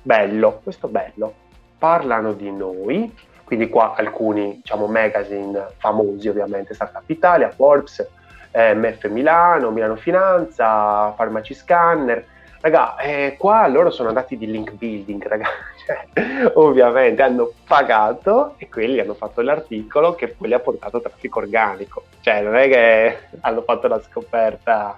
Bello, 0.00 0.60
questo 0.62 0.86
bello. 0.86 1.34
Parlano 1.76 2.34
di 2.34 2.52
noi, 2.52 3.12
quindi 3.42 3.68
qua 3.68 3.94
alcuni 3.96 4.58
diciamo 4.58 4.86
magazine 4.86 5.70
famosi 5.78 6.28
ovviamente, 6.28 6.74
Startup 6.74 7.02
Italia, 7.10 7.50
Forbes, 7.50 8.08
MF 8.52 9.08
Milano, 9.08 9.72
Milano 9.72 9.96
Finanza, 9.96 11.12
Farmaci 11.16 11.54
Scanner, 11.54 12.24
Raga, 12.62 12.96
eh, 12.98 13.34
qua 13.36 13.66
loro 13.66 13.90
sono 13.90 14.10
andati 14.10 14.38
di 14.38 14.46
link 14.46 14.74
building, 14.74 15.26
raga. 15.26 15.48
Cioè, 15.84 16.52
ovviamente 16.54 17.22
hanno 17.22 17.54
pagato 17.66 18.54
e 18.56 18.68
quelli 18.68 19.00
hanno 19.00 19.14
fatto 19.14 19.40
l'articolo 19.40 20.14
che 20.14 20.28
poi 20.28 20.46
li 20.46 20.54
ha 20.54 20.60
portato 20.60 21.00
traffico 21.00 21.40
organico. 21.40 22.04
Cioè, 22.20 22.40
non 22.40 22.54
è 22.54 22.68
che 22.68 23.18
hanno 23.40 23.62
fatto 23.62 23.88
la 23.88 24.00
scoperta. 24.00 24.96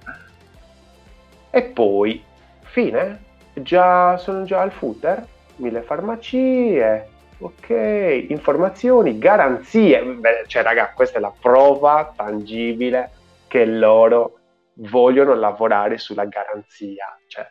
E 1.49 1.62
poi, 1.62 2.23
fine, 2.61 3.23
già, 3.54 4.18
sono 4.18 4.44
già 4.44 4.61
al 4.61 4.73
footer, 4.73 5.26
mille 5.56 5.80
farmacie, 5.80 7.09
ok, 7.38 8.26
informazioni, 8.28 9.16
garanzie. 9.16 10.02
Beh, 10.02 10.44
cioè, 10.49 10.62
raga, 10.62 10.92
questa 10.94 11.16
è 11.16 11.21
la 11.23 11.33
prova 11.40 12.12
tangibile 12.14 13.11
che 13.49 13.64
loro 13.64 14.40
vogliono 14.75 15.33
lavorare 15.35 15.97
sulla 15.97 16.26
garanzia, 16.26 17.18
cioè 17.26 17.49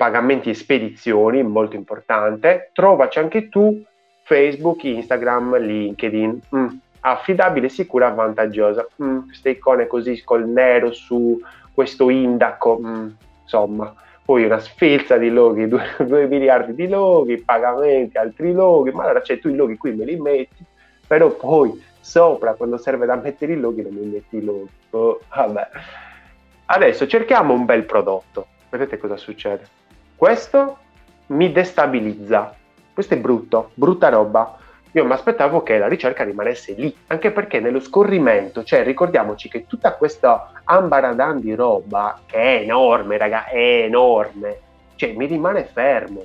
pagamenti 0.00 0.48
e 0.48 0.54
spedizioni, 0.54 1.42
molto 1.42 1.76
importante, 1.76 2.70
trovaci 2.72 3.18
anche 3.18 3.50
tu 3.50 3.84
Facebook, 4.22 4.82
Instagram, 4.84 5.58
LinkedIn, 5.58 6.40
mm, 6.56 6.66
affidabile, 7.00 7.68
sicura, 7.68 8.08
vantaggiosa, 8.08 8.88
mm, 9.02 9.26
queste 9.26 9.50
icone 9.50 9.86
così 9.86 10.22
col 10.24 10.48
nero 10.48 10.90
su 10.92 11.38
questo 11.74 12.08
indaco, 12.08 12.80
mm, 12.80 13.08
insomma, 13.42 13.94
poi 14.24 14.44
una 14.44 14.58
sfilza 14.58 15.18
di 15.18 15.28
loghi, 15.28 15.68
2 15.68 16.26
miliardi 16.28 16.72
di 16.74 16.88
loghi, 16.88 17.42
pagamenti, 17.42 18.16
altri 18.16 18.54
loghi, 18.54 18.92
ma 18.92 19.02
allora 19.02 19.20
cioè, 19.20 19.38
tu 19.38 19.50
i 19.50 19.54
loghi 19.54 19.76
qui 19.76 19.92
me 19.92 20.06
li 20.06 20.16
metti, 20.16 20.64
però 21.06 21.28
poi 21.28 21.78
sopra 22.00 22.54
quando 22.54 22.78
serve 22.78 23.04
da 23.04 23.16
mettere 23.16 23.52
i 23.52 23.60
loghi 23.60 23.82
non 23.82 23.92
mi 23.92 24.06
metti 24.06 24.38
i 24.38 24.44
loghi. 24.44 24.70
Oh, 24.92 25.20
vabbè. 25.28 25.68
Adesso 26.64 27.06
cerchiamo 27.06 27.52
un 27.52 27.66
bel 27.66 27.84
prodotto. 27.84 28.46
Vedete 28.70 28.96
cosa 28.96 29.18
succede? 29.18 29.78
Questo 30.20 30.76
mi 31.28 31.50
destabilizza. 31.50 32.54
Questo 32.92 33.14
è 33.14 33.16
brutto, 33.16 33.70
brutta 33.72 34.10
roba. 34.10 34.58
Io 34.90 35.06
mi 35.06 35.12
aspettavo 35.12 35.62
che 35.62 35.78
la 35.78 35.88
ricerca 35.88 36.24
rimanesse 36.24 36.74
lì, 36.74 36.94
anche 37.06 37.30
perché 37.30 37.58
nello 37.58 37.80
scorrimento, 37.80 38.62
cioè 38.62 38.84
ricordiamoci 38.84 39.48
che 39.48 39.66
tutta 39.66 39.94
questa 39.94 40.50
ambaradan 40.64 41.40
di 41.40 41.54
roba, 41.54 42.20
che 42.26 42.36
è 42.36 42.62
enorme, 42.64 43.16
raga, 43.16 43.46
è 43.46 43.84
enorme, 43.84 44.58
cioè 44.96 45.14
mi 45.14 45.24
rimane 45.24 45.64
fermo. 45.64 46.22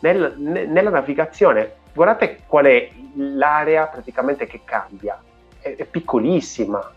Nel, 0.00 0.34
ne, 0.36 0.64
nella 0.64 0.90
navigazione 0.90 1.74
guardate 1.94 2.40
qual 2.44 2.64
è 2.64 2.90
l'area 3.14 3.86
praticamente 3.86 4.48
che 4.48 4.62
cambia, 4.64 5.16
è, 5.60 5.76
è 5.76 5.84
piccolissima. 5.84 6.92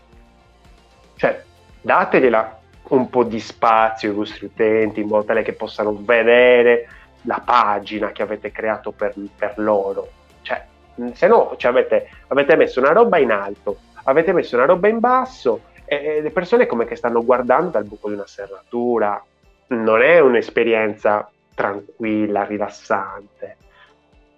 Cioè, 1.14 1.44
dategliela 1.82 2.61
un 2.88 3.08
po' 3.08 3.24
di 3.24 3.40
spazio 3.40 4.10
ai 4.10 4.14
vostri 4.14 4.46
utenti 4.46 5.00
in 5.00 5.08
modo 5.08 5.24
tale 5.24 5.42
che 5.42 5.52
possano 5.52 5.96
vedere 6.00 6.88
la 7.22 7.40
pagina 7.44 8.10
che 8.12 8.22
avete 8.22 8.50
creato 8.50 8.90
per, 8.92 9.14
per 9.36 9.54
loro. 9.56 10.08
Cioè, 10.42 10.64
se 11.12 11.26
no 11.26 11.54
cioè 11.56 11.70
avete, 11.70 12.08
avete, 12.28 12.56
messo 12.56 12.80
una 12.80 12.92
roba 12.92 13.18
in 13.18 13.30
alto, 13.30 13.78
avete 14.04 14.32
messo 14.32 14.56
una 14.56 14.66
roba 14.66 14.88
in 14.88 14.98
basso 14.98 15.62
e, 15.84 15.96
e 15.96 16.20
le 16.20 16.30
persone 16.30 16.66
come 16.66 16.84
che 16.84 16.96
stanno 16.96 17.24
guardando 17.24 17.70
dal 17.70 17.84
buco 17.84 18.08
di 18.08 18.14
una 18.14 18.26
serratura. 18.26 19.22
Non 19.68 20.02
è 20.02 20.18
un'esperienza 20.18 21.30
tranquilla, 21.54 22.44
rilassante 22.44 23.56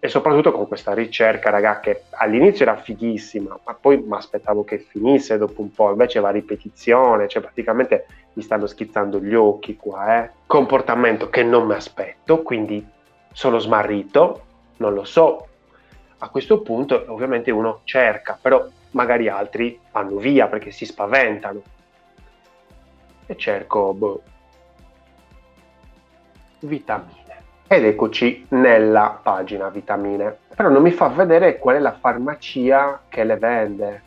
e 0.05 0.09
soprattutto 0.09 0.53
con 0.53 0.69
questa 0.69 0.93
ricerca, 0.93 1.49
raga, 1.49 1.81
che 1.81 2.03
all'inizio 2.11 2.67
era 2.67 2.77
fighissima, 2.77 3.59
ma 3.65 3.73
poi 3.73 3.97
mi 3.97 4.15
aspettavo 4.15 4.63
che 4.63 4.77
finisse 4.77 5.39
dopo 5.39 5.63
un 5.63 5.73
po', 5.73 5.89
invece 5.89 6.21
va 6.21 6.29
a 6.29 6.33
ripetizione, 6.33 7.27
cioè 7.27 7.41
praticamente 7.41 8.07
mi 8.35 8.43
stanno 8.43 8.67
schizzando 8.67 9.19
gli 9.19 9.35
occhi 9.35 9.77
qua, 9.77 10.23
eh. 10.23 10.31
Comportamento 10.45 11.31
che 11.31 11.43
non 11.43 11.67
mi 11.67 11.73
aspetto, 11.73 12.43
quindi 12.43 12.87
sono 13.33 13.59
smarrito, 13.59 14.45
non 14.77 14.93
lo 14.93 15.05
so. 15.05 15.47
A 16.19 16.29
questo 16.29 16.61
punto 16.61 17.03
ovviamente 17.07 17.51
uno 17.51 17.81
cerca, 17.85 18.39
però 18.39 18.63
magari 18.91 19.31
altri 19.31 19.81
vanno 19.91 20.17
via 20.17 20.49
perché 20.49 20.71
si 20.71 20.85
spaventano. 20.85 21.63
E 23.25 23.37
cerco, 23.37 23.95
boh, 23.95 24.23
vitamine 26.59 27.24
ed 27.77 27.85
eccoci 27.85 28.47
nella 28.51 29.19
pagina 29.23 29.69
vitamine. 29.69 30.39
Però 30.55 30.69
non 30.69 30.83
mi 30.83 30.91
fa 30.91 31.09
vedere 31.09 31.59
qual 31.59 31.77
è 31.77 31.79
la 31.79 31.93
farmacia 31.93 33.03
che 33.09 33.25
le 33.25 33.37
vende. 33.37 34.03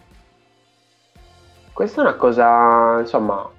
Questa 1.73 2.01
è 2.01 2.05
una 2.05 2.15
cosa, 2.15 2.99
insomma, 2.99 3.49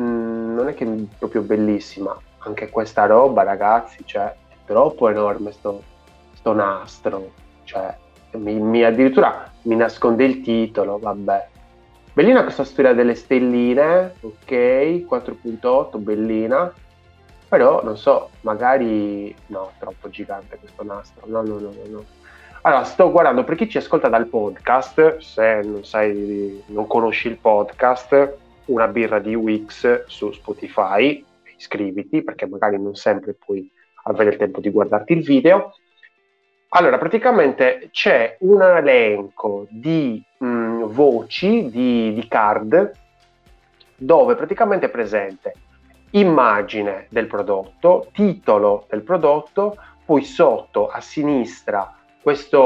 mm, 0.00 0.54
non 0.54 0.68
è 0.68 0.74
che 0.74 0.86
proprio 1.18 1.42
bellissima. 1.42 2.16
Anche 2.38 2.68
questa 2.68 3.06
roba, 3.06 3.42
ragazzi, 3.42 4.04
cioè, 4.04 4.24
è 4.24 4.54
troppo 4.66 5.08
enorme 5.08 5.52
sto, 5.52 5.82
sto 6.32 6.52
nastro. 6.52 7.32
Cioè, 7.64 7.96
mi, 8.32 8.54
mi, 8.60 8.84
addirittura 8.84 9.50
mi 9.62 9.76
nasconde 9.76 10.24
il 10.24 10.40
titolo, 10.42 10.98
vabbè. 10.98 11.48
Bellina 12.12 12.42
questa 12.42 12.64
storia 12.64 12.94
delle 12.94 13.14
stelline, 13.14 14.14
ok, 14.20 14.50
4.8, 14.50 15.98
bellina 15.98 16.72
però 17.56 17.82
non 17.82 17.96
so, 17.96 18.32
magari 18.42 19.34
no, 19.46 19.72
troppo 19.78 20.10
gigante 20.10 20.58
questo 20.58 20.84
nastro. 20.84 21.26
No, 21.26 21.40
no, 21.40 21.58
no, 21.58 21.72
no. 21.86 22.04
Allora, 22.60 22.84
sto 22.84 23.10
guardando 23.10 23.44
per 23.44 23.56
chi 23.56 23.66
ci 23.66 23.78
ascolta 23.78 24.10
dal 24.10 24.26
podcast, 24.26 25.16
se 25.18 25.62
non 25.64 25.82
sai, 25.82 26.62
non 26.66 26.86
conosci 26.86 27.28
il 27.28 27.38
podcast, 27.38 28.36
una 28.66 28.88
birra 28.88 29.20
di 29.20 29.34
Wix 29.34 30.04
su 30.06 30.32
Spotify, 30.32 31.24
iscriviti 31.56 32.22
perché 32.22 32.46
magari 32.46 32.78
non 32.78 32.94
sempre 32.94 33.32
puoi 33.32 33.70
avere 34.02 34.30
il 34.30 34.36
tempo 34.36 34.60
di 34.60 34.68
guardarti 34.68 35.14
il 35.14 35.22
video. 35.22 35.72
Allora, 36.70 36.98
praticamente 36.98 37.88
c'è 37.90 38.36
un 38.40 38.60
elenco 38.60 39.66
di 39.70 40.22
mh, 40.40 40.46
mm, 40.46 40.82
voci, 40.88 41.70
di, 41.70 42.12
di 42.12 42.28
card, 42.28 42.90
dove 43.96 44.34
praticamente 44.34 44.86
è 44.86 44.90
presente 44.90 45.54
immagine 46.18 47.06
del 47.10 47.26
prodotto, 47.26 48.08
titolo 48.12 48.86
del 48.88 49.02
prodotto, 49.02 49.76
poi 50.04 50.22
sotto 50.24 50.88
a 50.88 51.00
sinistra 51.00 51.92
questa 52.20 52.58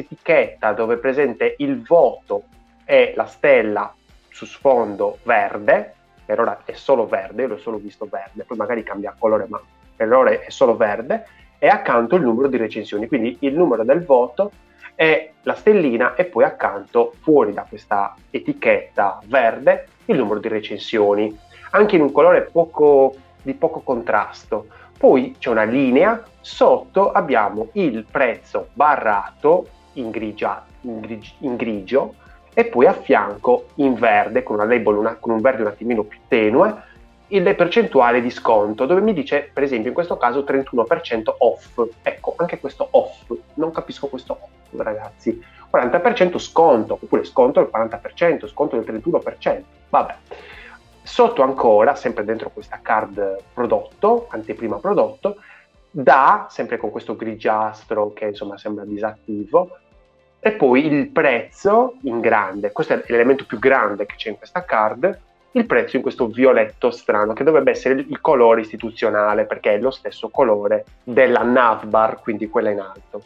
etichetta 0.00 0.72
dove 0.72 0.94
è 0.94 0.98
presente 0.98 1.54
il 1.58 1.82
voto 1.82 2.44
e 2.84 3.12
la 3.14 3.26
stella 3.26 3.94
su 4.30 4.46
sfondo 4.46 5.18
verde, 5.22 5.94
per 6.24 6.40
ora 6.40 6.62
è 6.64 6.72
solo 6.72 7.06
verde, 7.06 7.42
io 7.42 7.48
l'ho 7.48 7.58
solo 7.58 7.78
visto 7.78 8.06
verde, 8.10 8.44
poi 8.44 8.56
magari 8.56 8.82
cambia 8.82 9.14
colore, 9.18 9.46
ma 9.48 9.60
per 9.96 10.10
ora 10.12 10.30
è 10.30 10.48
solo 10.48 10.76
verde, 10.76 11.26
e 11.58 11.68
accanto 11.68 12.16
il 12.16 12.22
numero 12.22 12.48
di 12.48 12.56
recensioni, 12.56 13.06
quindi 13.06 13.36
il 13.40 13.54
numero 13.54 13.84
del 13.84 14.04
voto 14.04 14.50
e 14.94 15.32
la 15.42 15.54
stellina 15.54 16.14
e 16.14 16.24
poi 16.24 16.44
accanto, 16.44 17.12
fuori 17.20 17.52
da 17.52 17.66
questa 17.68 18.14
etichetta 18.30 19.20
verde, 19.26 19.88
il 20.06 20.16
numero 20.16 20.40
di 20.40 20.48
recensioni, 20.48 21.36
anche 21.70 21.96
in 21.96 22.02
un 22.02 22.12
colore 22.12 22.42
poco, 22.42 23.14
di 23.42 23.54
poco 23.54 23.80
contrasto. 23.80 24.66
Poi 24.98 25.36
c'è 25.38 25.48
una 25.48 25.64
linea, 25.64 26.22
sotto 26.40 27.10
abbiamo 27.12 27.68
il 27.72 28.04
prezzo 28.10 28.68
barrato 28.72 29.66
in, 29.94 30.10
grigia, 30.10 30.64
in, 30.82 31.00
grigio, 31.00 31.32
in 31.38 31.56
grigio 31.56 32.14
e 32.52 32.64
poi 32.64 32.86
a 32.86 32.92
fianco 32.92 33.66
in 33.76 33.94
verde, 33.94 34.42
con 34.42 34.56
una 34.56 34.64
label 34.64 34.96
una, 34.96 35.14
con 35.14 35.32
un 35.32 35.40
verde 35.40 35.62
un 35.62 35.68
attimino 35.68 36.02
più 36.02 36.18
tenue, 36.28 36.88
le 37.28 37.54
percentuali 37.54 38.20
di 38.20 38.30
sconto, 38.30 38.86
dove 38.86 39.00
mi 39.00 39.12
dice, 39.12 39.50
per 39.52 39.62
esempio, 39.62 39.88
in 39.88 39.94
questo 39.94 40.16
caso 40.16 40.40
31% 40.40 41.34
off. 41.38 41.80
Ecco, 42.02 42.34
anche 42.36 42.58
questo 42.58 42.88
off, 42.90 43.32
non 43.54 43.70
capisco 43.70 44.08
questo 44.08 44.32
off, 44.32 44.80
ragazzi. 44.82 45.40
40% 45.72 46.38
sconto, 46.38 46.94
oppure 46.94 47.24
sconto 47.24 47.60
del 47.60 47.70
40%, 47.72 48.48
sconto 48.48 48.76
del 48.76 49.00
31%. 49.02 49.62
Vabbè. 49.88 50.14
Sotto 51.10 51.42
ancora, 51.42 51.96
sempre 51.96 52.24
dentro 52.24 52.50
questa 52.50 52.78
card 52.80 53.42
prodotto, 53.52 54.28
anteprima 54.30 54.78
prodotto, 54.78 55.38
da, 55.90 56.46
sempre 56.48 56.76
con 56.76 56.92
questo 56.92 57.16
grigiastro 57.16 58.12
che 58.12 58.26
insomma 58.26 58.56
sembra 58.56 58.84
disattivo, 58.84 59.76
e 60.38 60.52
poi 60.52 60.86
il 60.86 61.08
prezzo 61.08 61.96
in 62.02 62.20
grande, 62.20 62.70
questo 62.70 62.92
è 62.92 63.02
l'elemento 63.08 63.44
più 63.44 63.58
grande 63.58 64.06
che 64.06 64.14
c'è 64.14 64.28
in 64.28 64.38
questa 64.38 64.64
card, 64.64 65.18
il 65.50 65.66
prezzo 65.66 65.96
in 65.96 66.02
questo 66.02 66.28
violetto 66.28 66.92
strano 66.92 67.32
che 67.32 67.42
dovrebbe 67.42 67.72
essere 67.72 67.94
il 67.94 68.20
colore 68.20 68.60
istituzionale 68.60 69.46
perché 69.46 69.74
è 69.74 69.80
lo 69.80 69.90
stesso 69.90 70.28
colore 70.28 70.84
della 71.02 71.42
navbar, 71.42 72.20
quindi 72.20 72.48
quella 72.48 72.70
in 72.70 72.78
alto. 72.78 73.22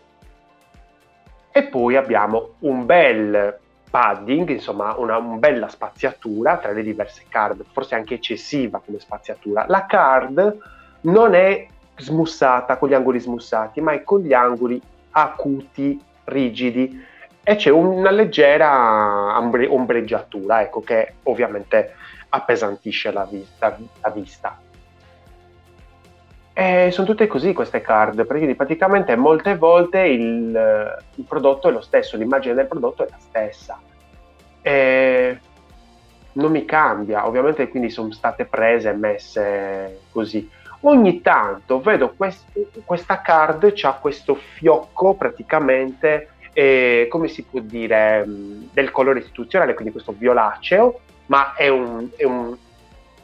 E 1.53 1.65
poi 1.65 1.97
abbiamo 1.97 2.55
un 2.61 2.87
bel 2.87 3.59
padding, 3.95 4.49
insomma 4.49 4.97
una, 4.99 5.19
una 5.19 5.37
bella 5.37 5.69
spaziatura 5.69 6.57
tra 6.57 6.73
le 6.73 6.83
diverse 6.83 7.27
card, 7.29 7.65
forse 7.71 7.95
anche 7.95 8.15
eccessiva 8.15 8.83
come 8.85 8.99
spaziatura. 8.99 9.67
La 9.69 9.87
card 9.87 10.59
non 11.03 11.35
è 11.35 11.65
smussata 11.97 12.77
con 12.77 12.89
gli 12.89 12.95
angoli 12.95 13.21
smussati, 13.21 13.81
ma 13.81 13.93
è 13.93 14.03
con 14.03 14.21
gli 14.21 14.33
angoli 14.33 14.83
acuti, 15.13 16.03
rigidi 16.25 17.07
e 17.45 17.55
c'è 17.55 17.71
una 17.71 18.11
leggera 18.11 19.39
ombreggiatura, 19.39 20.63
ecco, 20.63 20.81
che 20.81 21.15
ovviamente 21.25 21.95
appesantisce 22.31 23.13
la 23.13 23.25
vista. 23.31 23.79
La 24.01 24.11
vista. 24.11 24.59
E 26.53 26.91
sono 26.91 27.07
tutte 27.07 27.29
così 27.29 27.53
queste 27.53 27.81
card, 27.81 28.27
perché 28.27 28.53
praticamente 28.57 29.15
molte 29.15 29.57
volte 29.57 30.01
il, 30.01 30.99
il, 31.15 31.25
prodotto 31.25 31.69
è 31.69 31.71
lo 31.71 31.81
stesso, 31.81 32.17
l'immagine 32.17 32.55
del 32.55 32.67
prodotto 32.67 33.05
è 33.05 33.09
la 33.09 33.19
stessa. 33.21 33.79
E 34.67 35.39
non 36.35 36.51
mi 36.51 36.65
cambia, 36.65 37.27
ovviamente 37.27 37.69
quindi 37.69 37.91
sono 37.91 38.11
state 38.13 38.47
prese 38.47 38.91
e 38.91 38.95
messe 38.95 40.01
così. 40.11 40.49
Ogni 40.81 41.21
tanto 41.21 41.81
vedo 41.81 42.15
quest, 42.17 42.45
questa 42.85 43.21
card, 43.21 43.73
c'ha 43.75 43.93
questo 43.95 44.35
fiocco 44.35 45.15
praticamente, 45.15 46.31
eh, 46.53 47.07
come 47.11 47.29
si 47.29 47.43
può 47.45 47.61
dire, 47.61 48.25
del 48.27 48.91
colore 48.91 49.21
istituzionale, 49.21 49.75
quindi 49.75 49.93
questo 49.93 50.15
violaceo, 50.17 51.01
ma 51.27 51.55
è 51.55 51.69
un, 51.69 52.09
è 52.17 52.25
un, 52.25 52.57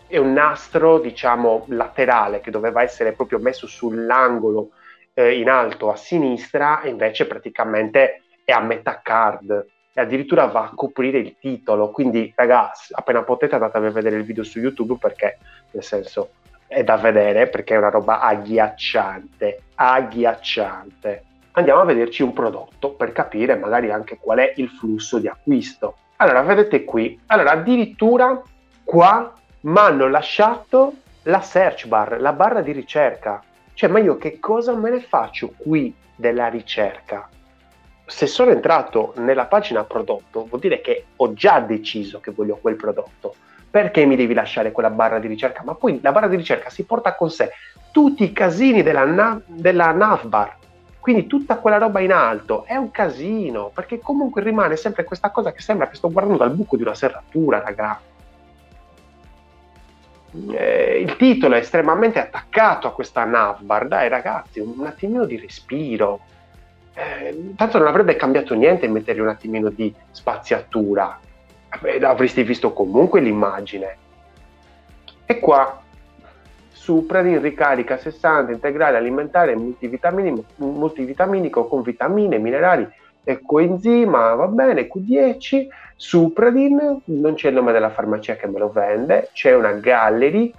è 0.06 0.16
un 0.16 0.32
nastro, 0.32 0.98
diciamo, 0.98 1.64
laterale 1.68 2.40
che 2.40 2.50
doveva 2.50 2.82
essere 2.82 3.12
proprio 3.12 3.38
messo 3.38 3.66
sull'angolo 3.66 4.70
eh, 5.14 5.38
in 5.38 5.48
alto 5.50 5.90
a 5.90 5.96
sinistra 5.96 6.80
e 6.80 6.88
invece 6.90 7.26
praticamente 7.26 8.22
è 8.44 8.52
a 8.52 8.60
metà 8.60 9.00
card 9.02 9.66
e 9.92 10.00
addirittura 10.00 10.46
va 10.46 10.64
a 10.64 10.72
coprire 10.74 11.18
il 11.18 11.36
titolo. 11.38 11.90
Quindi, 11.90 12.32
ragazzi, 12.36 12.92
appena 12.94 13.22
potete 13.22 13.54
andate 13.54 13.76
a 13.76 13.80
vedere 13.80 14.16
il 14.16 14.24
video 14.24 14.44
su 14.44 14.58
YouTube 14.58 14.96
perché, 14.98 15.38
nel 15.72 15.82
senso, 15.82 16.30
è 16.66 16.84
da 16.84 16.96
vedere 16.96 17.48
perché 17.48 17.74
è 17.74 17.78
una 17.78 17.90
roba 17.90 18.20
agghiacciante, 18.20 19.62
agghiacciante. 19.74 21.24
Andiamo 21.52 21.80
a 21.80 21.84
vederci 21.84 22.22
un 22.22 22.32
prodotto 22.32 22.92
per 22.92 23.10
capire 23.12 23.56
magari 23.56 23.90
anche 23.90 24.18
qual 24.20 24.38
è 24.38 24.52
il 24.56 24.68
flusso 24.68 25.18
di 25.18 25.26
acquisto. 25.26 25.96
Allora, 26.16 26.42
vedete 26.42 26.84
qui, 26.84 27.18
allora 27.26 27.52
addirittura 27.52 28.40
qua 28.84 29.32
mi 29.62 29.78
hanno 29.78 30.08
lasciato 30.08 30.94
la 31.24 31.40
search 31.40 31.86
bar, 31.88 32.20
la 32.20 32.32
barra 32.32 32.60
di 32.60 32.72
ricerca. 32.72 33.42
Cioè, 33.74 33.90
ma 33.90 33.98
io 33.98 34.16
che 34.16 34.38
cosa 34.38 34.74
me 34.76 34.90
ne 34.90 35.00
faccio 35.00 35.52
qui 35.56 35.92
della 36.14 36.46
ricerca? 36.46 37.28
Se 38.10 38.26
sono 38.26 38.50
entrato 38.50 39.14
nella 39.16 39.46
pagina 39.46 39.84
prodotto, 39.84 40.44
vuol 40.46 40.60
dire 40.60 40.80
che 40.80 41.06
ho 41.16 41.32
già 41.32 41.60
deciso 41.60 42.20
che 42.20 42.32
voglio 42.32 42.58
quel 42.60 42.76
prodotto. 42.76 43.34
Perché 43.70 44.04
mi 44.04 44.16
devi 44.16 44.34
lasciare 44.34 44.72
quella 44.72 44.90
barra 44.90 45.20
di 45.20 45.28
ricerca? 45.28 45.62
Ma 45.64 45.74
poi 45.74 46.00
la 46.02 46.10
barra 46.10 46.26
di 46.26 46.36
ricerca 46.36 46.70
si 46.70 46.84
porta 46.84 47.14
con 47.14 47.30
sé 47.30 47.50
tutti 47.92 48.24
i 48.24 48.32
casini 48.32 48.82
della, 48.82 49.04
nav- 49.04 49.42
della 49.46 49.92
navbar 49.92 50.58
quindi 51.00 51.26
tutta 51.26 51.56
quella 51.56 51.78
roba 51.78 52.00
in 52.00 52.12
alto 52.12 52.64
è 52.64 52.76
un 52.76 52.90
casino, 52.90 53.70
perché 53.72 53.98
comunque 53.98 54.42
rimane 54.42 54.76
sempre 54.76 55.04
questa 55.04 55.30
cosa 55.30 55.50
che 55.50 55.62
sembra 55.62 55.88
che 55.88 55.96
sto 55.96 56.10
guardando 56.10 56.38
dal 56.38 56.54
buco 56.54 56.76
di 56.76 56.82
una 56.82 56.94
serratura, 56.94 57.60
raga. 57.60 58.00
Eh, 60.52 61.00
il 61.00 61.16
titolo 61.16 61.54
è 61.54 61.58
estremamente 61.58 62.20
attaccato 62.20 62.86
a 62.86 62.92
questa 62.92 63.24
navbar, 63.24 63.88
dai 63.88 64.10
ragazzi, 64.10 64.60
un, 64.60 64.74
un 64.76 64.86
attimino 64.86 65.24
di 65.24 65.38
respiro. 65.38 66.20
Eh, 67.00 67.54
tanto 67.56 67.78
non 67.78 67.86
avrebbe 67.86 68.16
cambiato 68.16 68.54
niente 68.54 68.86
mettergli 68.86 69.20
un 69.20 69.28
attimino 69.28 69.70
di 69.70 69.94
spaziatura, 70.10 71.18
avresti 72.02 72.42
visto 72.42 72.74
comunque 72.74 73.20
l'immagine. 73.20 73.96
E 75.24 75.38
qua 75.38 75.80
Supradin 76.70 77.40
ricarica 77.40 77.96
60 77.96 78.52
integrale 78.52 78.98
alimentare 78.98 79.56
multivitaminico 79.56 81.66
con 81.66 81.82
vitamine, 81.82 82.38
minerali 82.38 82.86
e 83.24 83.40
coenzima, 83.40 84.34
va 84.34 84.46
bene, 84.48 84.88
Q10, 84.88 85.68
Supradin, 85.96 87.00
non 87.04 87.34
c'è 87.34 87.48
il 87.48 87.54
nome 87.54 87.72
della 87.72 87.90
farmacia 87.90 88.36
che 88.36 88.46
me 88.46 88.58
lo 88.58 88.70
vende, 88.70 89.30
c'è 89.32 89.54
una 89.54 89.72
gallery, 89.72 90.52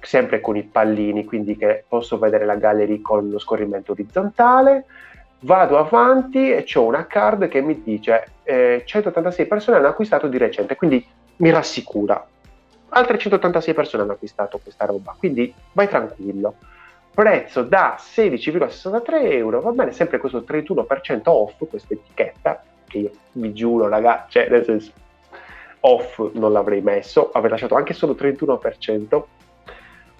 sempre 0.00 0.40
con 0.40 0.56
i 0.56 0.62
pallini, 0.62 1.24
quindi 1.24 1.56
che 1.56 1.84
posso 1.86 2.18
vedere 2.18 2.44
la 2.44 2.56
gallery 2.56 3.00
con 3.00 3.28
lo 3.28 3.38
scorrimento 3.38 3.92
orizzontale, 3.92 4.84
vado 5.40 5.78
avanti 5.78 6.50
e 6.50 6.64
ho 6.74 6.84
una 6.84 7.06
card 7.06 7.48
che 7.48 7.60
mi 7.60 7.82
dice 7.82 8.26
eh, 8.42 8.82
186 8.84 9.46
persone 9.46 9.76
hanno 9.76 9.88
acquistato 9.88 10.28
di 10.28 10.38
recente, 10.38 10.76
quindi 10.76 11.06
mi 11.36 11.50
rassicura, 11.50 12.26
altre 12.90 13.18
186 13.18 13.74
persone 13.74 14.02
hanno 14.02 14.12
acquistato 14.12 14.58
questa 14.58 14.86
roba, 14.86 15.14
quindi 15.18 15.52
vai 15.72 15.88
tranquillo. 15.88 16.54
Prezzo 17.12 17.62
da 17.62 17.96
16,63 17.98 19.32
euro, 19.32 19.60
va 19.60 19.70
bene, 19.70 19.92
sempre 19.92 20.18
questo 20.18 20.44
31% 20.46 21.22
off, 21.24 21.66
questa 21.68 21.94
etichetta, 21.94 22.62
che 22.86 22.98
io 22.98 23.10
vi 23.32 23.52
giuro 23.54 23.88
ragazzi, 23.88 24.32
cioè 24.32 24.48
nel 24.50 24.64
senso 24.64 24.92
off 25.80 26.20
non 26.34 26.52
l'avrei 26.52 26.82
messo, 26.82 27.30
avrei 27.32 27.52
lasciato 27.52 27.74
anche 27.74 27.94
solo 27.94 28.12
31%, 28.12 29.22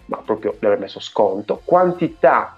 ma 0.07 0.17
proprio 0.19 0.55
l'avrei 0.61 0.81
messo 0.81 1.01
sconto. 1.01 1.61
Quantità 1.65 2.57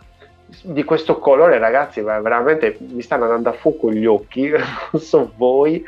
di 0.63 0.83
questo 0.85 1.19
colore 1.19 1.59
ragazzi, 1.59 2.01
veramente 2.01 2.79
mi 2.81 3.03
stanno 3.03 3.25
andando 3.25 3.51
a 3.51 3.53
fuoco 3.53 3.91
gli 3.91 4.07
occhi, 4.07 4.49
non 4.93 5.03
so 5.03 5.33
voi, 5.37 5.85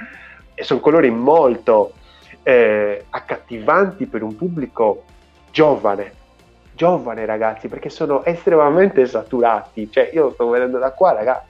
e 0.55 0.63
sono 0.63 0.81
colori 0.81 1.11
molto 1.11 1.93
eh, 2.43 3.05
accattivanti 3.09 4.07
per 4.07 4.23
un 4.23 4.37
pubblico 4.37 5.05
giovane, 5.51 6.13
giovane 6.75 7.25
ragazzi, 7.25 7.69
perché 7.69 7.89
sono 7.89 8.25
estremamente 8.25 9.07
saturati. 9.07 9.91
Cioè, 9.91 10.11
io 10.13 10.33
sto 10.33 10.49
vedendo 10.49 10.79
da 10.79 10.93
qua, 10.93 11.13
ragazzi, 11.13 11.49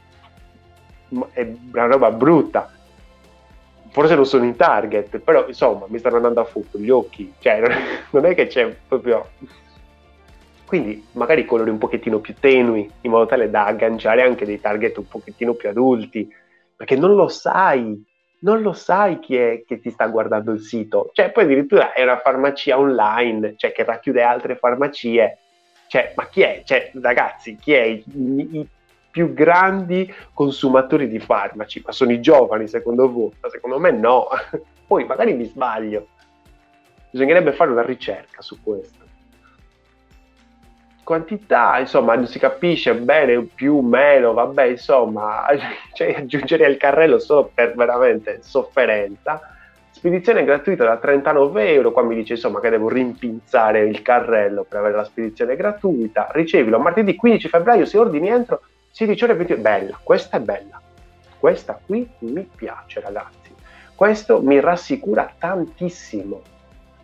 è 1.32 1.52
una 1.72 1.86
roba 1.86 2.10
brutta. 2.12 2.72
Forse 3.92 4.14
non 4.14 4.24
sono 4.24 4.44
in 4.44 4.54
target, 4.54 5.18
però 5.18 5.48
insomma 5.48 5.86
mi 5.88 5.98
stanno 5.98 6.16
andando 6.16 6.40
a 6.40 6.44
fuoco 6.44 6.78
gli 6.78 6.90
occhi. 6.90 7.34
Cioè, 7.40 7.60
non 8.10 8.24
è 8.24 8.34
che 8.36 8.46
c'è 8.46 8.72
proprio 8.86 9.30
quindi 10.70 11.04
magari 11.14 11.44
colori 11.44 11.68
un 11.68 11.78
pochettino 11.78 12.20
più 12.20 12.32
tenui, 12.38 12.88
in 13.00 13.10
modo 13.10 13.26
tale 13.26 13.50
da 13.50 13.64
agganciare 13.64 14.22
anche 14.22 14.44
dei 14.44 14.60
target 14.60 14.98
un 14.98 15.08
pochettino 15.08 15.54
più 15.54 15.68
adulti, 15.68 16.32
perché 16.76 16.94
non 16.94 17.16
lo 17.16 17.26
sai, 17.26 18.00
non 18.42 18.62
lo 18.62 18.72
sai 18.72 19.18
chi 19.18 19.34
è 19.34 19.64
che 19.66 19.80
ti 19.80 19.90
sta 19.90 20.06
guardando 20.06 20.52
il 20.52 20.60
sito. 20.60 21.10
Cioè, 21.12 21.32
poi 21.32 21.42
addirittura 21.42 21.92
è 21.92 22.04
una 22.04 22.20
farmacia 22.20 22.78
online, 22.78 23.54
cioè 23.56 23.72
che 23.72 23.82
racchiude 23.82 24.22
altre 24.22 24.54
farmacie. 24.54 25.38
Cioè, 25.88 26.12
ma 26.14 26.28
chi 26.28 26.42
è? 26.42 26.62
Cioè, 26.64 26.92
ragazzi, 27.02 27.56
chi 27.56 27.72
è 27.72 27.82
i, 27.82 28.04
i 28.06 28.68
più 29.10 29.34
grandi 29.34 30.08
consumatori 30.32 31.08
di 31.08 31.18
farmaci? 31.18 31.82
Ma 31.84 31.90
sono 31.90 32.12
i 32.12 32.20
giovani, 32.20 32.68
secondo 32.68 33.10
voi? 33.10 33.32
Ma 33.40 33.48
secondo 33.48 33.80
me 33.80 33.90
no. 33.90 34.28
Poi 34.86 35.04
magari 35.04 35.34
mi 35.34 35.46
sbaglio. 35.46 36.06
Bisognerebbe 37.10 37.50
fare 37.54 37.72
una 37.72 37.82
ricerca 37.82 38.40
su 38.40 38.62
questo 38.62 38.99
quantità, 41.10 41.76
insomma, 41.80 42.14
non 42.14 42.28
si 42.28 42.38
capisce 42.38 42.94
bene, 42.94 43.42
più, 43.42 43.80
meno, 43.80 44.32
vabbè, 44.32 44.66
insomma, 44.66 45.44
cioè, 45.92 46.14
aggiungere 46.18 46.68
il 46.68 46.76
carrello 46.76 47.18
solo 47.18 47.50
per 47.52 47.74
veramente 47.74 48.38
sofferenza. 48.42 49.40
Spedizione 49.90 50.44
gratuita 50.44 50.84
da 50.84 50.98
39 50.98 51.72
euro, 51.72 51.90
qua 51.90 52.04
mi 52.04 52.14
dice 52.14 52.34
insomma 52.34 52.60
che 52.60 52.70
devo 52.70 52.88
rimpinzare 52.88 53.80
il 53.80 54.02
carrello 54.02 54.62
per 54.62 54.78
avere 54.78 54.94
la 54.94 55.04
spedizione 55.04 55.56
gratuita, 55.56 56.28
ricevilo 56.30 56.78
martedì 56.78 57.16
15 57.16 57.48
febbraio, 57.48 57.84
se 57.84 57.98
ordini 57.98 58.28
entro 58.28 58.62
16 58.92 59.24
ore 59.24 59.34
20 59.34 59.54
bella, 59.56 59.98
questa 60.00 60.36
è 60.36 60.40
bella, 60.40 60.80
questa 61.40 61.78
qui 61.84 62.08
mi 62.20 62.48
piace 62.54 63.00
ragazzi, 63.00 63.52
questo 63.96 64.40
mi 64.40 64.60
rassicura 64.60 65.28
tantissimo 65.36 66.40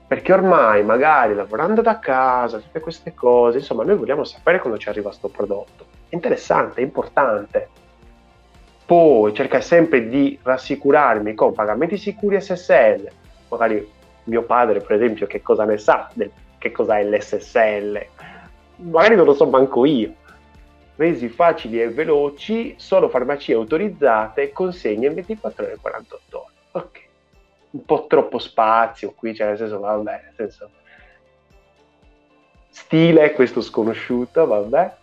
perché 0.07 0.33
ormai 0.33 0.85
magari 0.85 1.35
lavorando 1.35 1.83
da 1.83 1.99
casa, 1.99 2.59
tutte 2.59 2.81
queste 2.81 3.13
cose, 3.13 3.59
insomma, 3.59 3.83
noi 3.83 3.97
vogliamo 3.97 4.23
sapere 4.23 4.61
quando 4.61 4.79
ci 4.79 4.89
arriva 4.89 5.09
questo 5.09 5.29
prodotto. 5.29 5.87
È 6.09 6.15
interessante, 6.15 6.81
è 6.81 6.85
importante. 6.85 7.69
Poi 8.87 9.35
cerca 9.35 9.61
sempre 9.61 10.09
di 10.09 10.39
rassicurarmi 10.41 11.35
con 11.35 11.53
pagamenti 11.55 11.97
sicuri 11.97 12.41
SSL. 12.41 13.11
Magari 13.49 13.91
mio 14.25 14.43
padre, 14.43 14.81
per 14.81 14.95
esempio, 14.95 15.27
che 15.27 15.43
cosa 15.43 15.65
ne 15.65 15.77
sa 15.77 16.09
del 16.13 16.31
che 16.59 16.71
cos'è 16.71 17.03
l'SSL. 17.05 18.07
Magari 18.77 19.17
non 19.17 19.25
lo 19.25 19.35
so 19.35 19.47
manco 19.47 19.85
io. 19.85 20.15
Resi 20.95 21.29
facili 21.29 21.83
e 21.83 21.91
veloci, 21.91 22.75
solo 22.79 23.09
farmacie 23.09 23.55
autorizzate, 23.55 24.53
consegne 24.53 25.09
in 25.09 25.15
24 25.15 25.65
ore 25.65 25.73
e 25.75 25.79
48 25.81 26.39
ore. 26.39 26.53
Ok 26.71 27.06
un 27.77 27.85
po' 27.85 28.07
troppo 28.07 28.39
spazio 28.39 29.13
qui, 29.15 29.35
cioè 29.35 29.49
nel 29.49 29.59
senso, 29.59 29.79
vabbè, 29.79 30.21
nel 30.25 30.33
senso, 30.35 30.71
stile 32.69 33.33
questo 33.33 33.61
sconosciuto, 33.61 34.47
vabbè. 34.47 34.95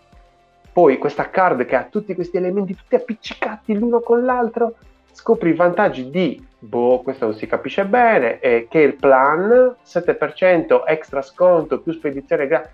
Poi 0.74 0.98
questa 0.98 1.30
card 1.30 1.66
che 1.66 1.76
ha 1.76 1.84
tutti 1.84 2.16
questi 2.16 2.38
elementi 2.38 2.76
tutti 2.76 2.96
appiccicati 2.96 3.78
l'uno 3.78 4.00
con 4.00 4.26
l'altro, 4.26 4.76
scopri 5.12 5.52
i 5.52 5.56
vantaggi 5.56 6.10
di, 6.10 6.44
boh, 6.58 7.02
questo 7.04 7.26
non 7.26 7.36
si 7.36 7.46
capisce 7.46 7.86
bene, 7.86 8.40
eh, 8.40 8.68
che 8.68 8.80
il 8.80 8.96
plan, 8.96 9.76
7% 9.86 10.84
extra 10.88 11.22
sconto 11.22 11.80
più 11.80 11.94
spedizione 11.94 12.48
gratis, 12.48 12.72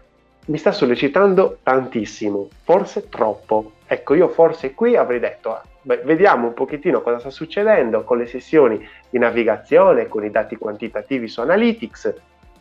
mi 0.50 0.58
sta 0.58 0.72
sollecitando 0.72 1.60
tantissimo, 1.62 2.50
forse 2.64 3.08
troppo. 3.08 3.74
Ecco, 3.86 4.16
io 4.16 4.30
forse 4.30 4.74
qui 4.74 4.96
avrei 4.96 5.20
detto, 5.20 5.52
ah, 5.54 5.64
beh, 5.82 6.02
vediamo 6.06 6.48
un 6.48 6.54
pochettino 6.54 7.02
cosa 7.02 7.20
sta 7.20 7.30
succedendo 7.30 8.04
con 8.04 8.18
le 8.18 8.26
sessioni 8.26 8.84
di 9.10 9.20
navigazione, 9.20 10.08
con 10.08 10.26
i 10.26 10.32
dati 10.32 10.56
quantitativi 10.56 11.28
su 11.28 11.42
Analytics, 11.42 12.14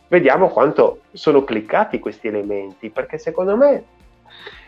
vediamo 0.07 0.49
quanto 0.49 1.01
sono 1.13 1.43
cliccati 1.43 1.97
questi 1.97 2.27
elementi, 2.27 2.91
perché 2.91 3.17
secondo 3.17 3.57
me 3.57 3.83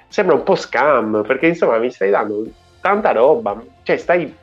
sembra 0.07 0.34
un 0.34 0.43
po' 0.43 0.55
scam, 0.55 1.23
perché 1.25 1.47
insomma 1.47 1.77
mi 1.77 1.91
stai 1.91 2.10
dando 2.10 2.43
tanta 2.81 3.12
roba, 3.12 3.63
cioè 3.84 3.97
stai, 3.97 4.36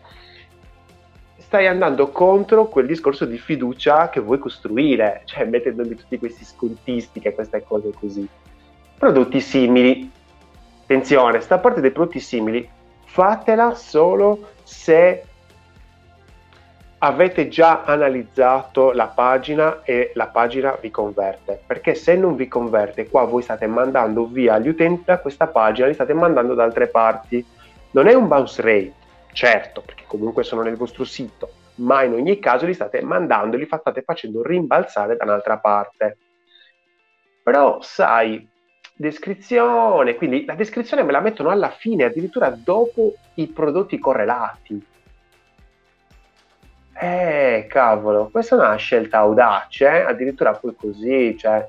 stai 1.37 1.67
andando 1.67 2.11
contro 2.11 2.67
quel 2.67 2.87
discorso 2.87 3.25
di 3.25 3.39
fiducia 3.39 4.09
che 4.09 4.21
vuoi 4.21 4.39
costruire, 4.39 5.23
cioè 5.25 5.47
mettendomi 5.47 5.97
tutti 5.97 6.17
questi 6.17 6.45
scontisti 6.45 7.19
e 7.21 7.35
queste 7.35 7.65
cose 7.65 7.91
così. 7.99 8.29
Prodotti 8.99 9.41
simili. 9.41 10.11
Attenzione, 10.83 11.41
sta 11.41 11.59
parte 11.59 11.81
dei 11.81 11.93
prodotti 11.93 12.19
simili 12.19 12.69
fatela 13.05 13.75
solo 13.75 14.51
se 14.65 15.23
avete 16.99 17.47
già 17.47 17.85
analizzato 17.85 18.91
la 18.91 19.07
pagina 19.07 19.83
e 19.85 20.11
la 20.15 20.27
pagina 20.27 20.77
vi 20.81 20.91
converte. 20.91 21.63
Perché 21.65 21.95
se 21.95 22.17
non 22.17 22.35
vi 22.35 22.49
converte 22.49 23.09
qua 23.09 23.23
voi 23.23 23.43
state 23.43 23.69
mandando 23.69 24.27
via 24.27 24.59
gli 24.59 24.69
utenti 24.69 25.05
da 25.05 25.21
questa 25.21 25.47
pagina 25.47 25.87
li 25.87 25.95
state 25.95 26.13
mandando 26.13 26.55
da 26.55 26.65
altre 26.65 26.89
parti. 26.89 27.45
Non 27.93 28.09
è 28.09 28.15
un 28.15 28.27
bounce 28.27 28.61
rate 28.63 28.95
certo 29.33 29.81
perché 29.81 30.03
comunque 30.09 30.43
sono 30.43 30.63
nel 30.63 30.77
vostro 30.77 31.05
sito 31.05 31.51
ma 31.77 32.03
in 32.03 32.15
ogni 32.15 32.41
caso 32.41 32.67
li 32.67 32.75
state 32.75 33.01
mandando 33.03 33.57
li 33.57 33.67
state 33.67 34.03
facendo 34.03 34.43
rimbalzare 34.43 35.15
da 35.15 35.23
un'altra 35.25 35.59
parte. 35.59 36.19
Però 37.45 37.81
sai 37.81 38.57
descrizione, 38.99 40.17
quindi 40.17 40.45
la 40.45 40.55
descrizione 40.55 41.05
me 41.05 41.13
la 41.13 41.21
mettono 41.21 41.51
alla 41.51 41.71
fine, 41.71 42.05
addirittura 42.05 42.51
dopo 42.51 43.15
i 43.35 43.47
prodotti 43.47 43.97
correlati. 43.99 44.85
Eh, 47.01 47.67
cavolo, 47.69 48.29
questa 48.29 48.57
è 48.57 48.59
una 48.59 48.75
scelta 48.75 49.19
audace, 49.19 49.87
eh? 49.87 50.01
addirittura 50.01 50.53
poi 50.55 50.75
così, 50.75 51.37
cioè 51.39 51.67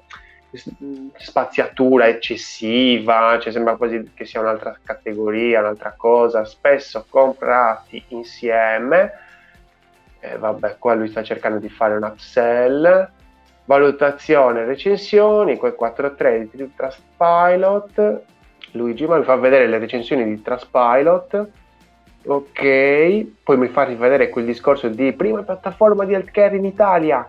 spaziatura 1.18 2.08
eccessiva, 2.08 3.38
cioè 3.40 3.52
sembra 3.52 3.76
quasi 3.76 4.10
che 4.16 4.26
sia 4.26 4.40
un'altra 4.40 4.76
categoria, 4.84 5.60
un'altra 5.60 5.94
cosa, 5.96 6.44
spesso 6.46 7.06
comprati 7.08 8.04
insieme. 8.08 9.12
Eh, 10.20 10.36
vabbè, 10.36 10.78
qua 10.80 10.96
lui 10.96 11.10
sta 11.10 11.22
cercando 11.22 11.60
di 11.60 11.70
fare 11.70 11.96
un 11.96 12.04
upsell 12.04 13.18
valutazione 13.70 14.66
recensioni, 14.66 15.56
quel 15.56 15.76
4.3 15.80 16.50
di 16.52 16.74
Trustpilot, 16.76 18.22
Luigi 18.72 19.06
ma 19.06 19.20
mi 19.20 19.24
fa 19.24 19.36
vedere 19.36 19.68
le 19.68 19.78
recensioni 19.78 20.26
di 20.26 20.42
Trustpilot, 20.42 21.48
ok, 22.26 23.26
poi 23.44 23.58
mi 23.58 23.68
fa 23.68 23.84
rivedere 23.84 24.30
quel 24.30 24.46
discorso 24.46 24.88
di 24.88 25.14
prima 25.14 25.44
piattaforma 25.44 26.04
di 26.06 26.14
healthcare 26.14 26.58
in 26.58 26.66
Italia, 26.66 27.24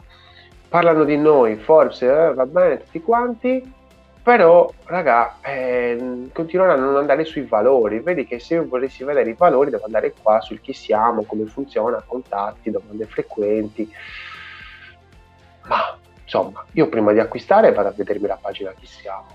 parlano 0.66 1.04
di 1.04 1.18
noi, 1.18 1.56
Forbes, 1.56 2.00
eh, 2.00 2.32
va 2.32 2.46
bene 2.46 2.78
tutti 2.84 3.02
quanti, 3.02 3.74
però 4.22 4.72
raga 4.84 5.40
eh, 5.42 6.30
continuano 6.32 6.72
a 6.72 6.76
non 6.76 6.96
andare 6.96 7.26
sui 7.26 7.42
valori. 7.42 8.00
Vedi 8.00 8.24
che 8.24 8.38
se 8.38 8.54
io 8.54 8.66
volessi 8.66 9.04
vedere 9.04 9.28
i 9.28 9.34
valori 9.36 9.68
devo 9.68 9.84
andare 9.84 10.14
qua 10.22 10.40
sul 10.40 10.60
chi 10.62 10.72
siamo 10.72 11.24
come 11.24 11.44
funziona 11.44 12.02
contatti 12.06 12.70
domande 12.70 13.04
frequenti. 13.04 13.92
Ma 15.68 15.99
Insomma, 16.32 16.64
io 16.74 16.88
prima 16.88 17.12
di 17.12 17.18
acquistare 17.18 17.72
vado 17.72 17.88
a 17.88 17.92
vedermi 17.92 18.28
la 18.28 18.38
pagina 18.40 18.72
chi 18.78 18.86
siamo. 18.86 19.26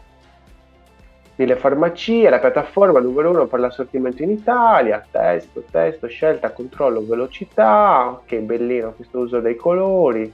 Nelle 1.36 1.58
farmacie, 1.58 2.29
la 2.29 2.39
piattaforma 2.39 3.01
numero 3.01 3.31
uno 3.31 3.47
per 3.47 3.60
l'assortimento 3.60 4.23
in 4.23 4.29
Italia, 4.29 5.05
testo, 5.12 5.65
testo, 5.69 6.08
scelta, 6.08 6.53
controllo, 6.53 7.05
velocità, 7.05 8.12
ok, 8.12 8.36
bellino 8.38 8.93
questo 8.93 9.19
uso 9.19 9.41
dei 9.41 9.58
colori, 9.58 10.34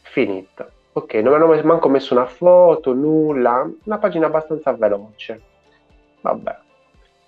finito. 0.00 0.70
Ok, 0.92 1.12
non 1.16 1.34
hanno 1.34 1.62
manco 1.62 1.90
messo 1.90 2.14
una 2.14 2.24
foto, 2.24 2.94
nulla, 2.94 3.70
una 3.84 3.98
pagina 3.98 4.24
abbastanza 4.24 4.72
veloce. 4.72 5.42
Vabbè, 6.22 6.58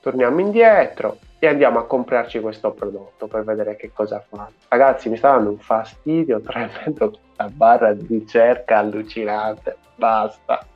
torniamo 0.00 0.40
indietro, 0.40 1.18
e 1.42 1.46
andiamo 1.46 1.78
a 1.78 1.86
comprarci 1.86 2.38
questo 2.40 2.70
prodotto 2.72 3.26
per 3.26 3.44
vedere 3.44 3.74
che 3.74 3.90
cosa 3.94 4.22
fa. 4.26 4.50
Ragazzi, 4.68 5.08
mi 5.08 5.16
sta 5.16 5.30
dando 5.30 5.50
un 5.50 5.58
fastidio 5.58 6.40
tremendo 6.40 7.10
questa 7.10 7.48
barra 7.48 7.94
di 7.94 8.06
ricerca 8.06 8.76
allucinante. 8.76 9.76
Basta, 9.94 10.66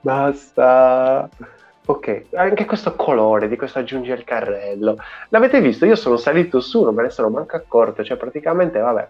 basta. 0.00 1.28
Ok, 1.84 2.26
anche 2.34 2.64
questo 2.64 2.96
colore 2.96 3.48
di 3.48 3.56
questo 3.56 3.78
aggiungi 3.78 4.10
al 4.10 4.24
carrello. 4.24 4.96
L'avete 5.28 5.60
visto? 5.60 5.86
Io 5.86 5.94
sono 5.94 6.16
salito 6.16 6.60
su, 6.60 6.82
non 6.82 6.94
me 6.94 7.02
ne 7.02 7.10
sono 7.10 7.28
manco 7.28 7.54
accorto, 7.54 8.02
cioè 8.02 8.16
praticamente, 8.16 8.80
vabbè. 8.80 9.08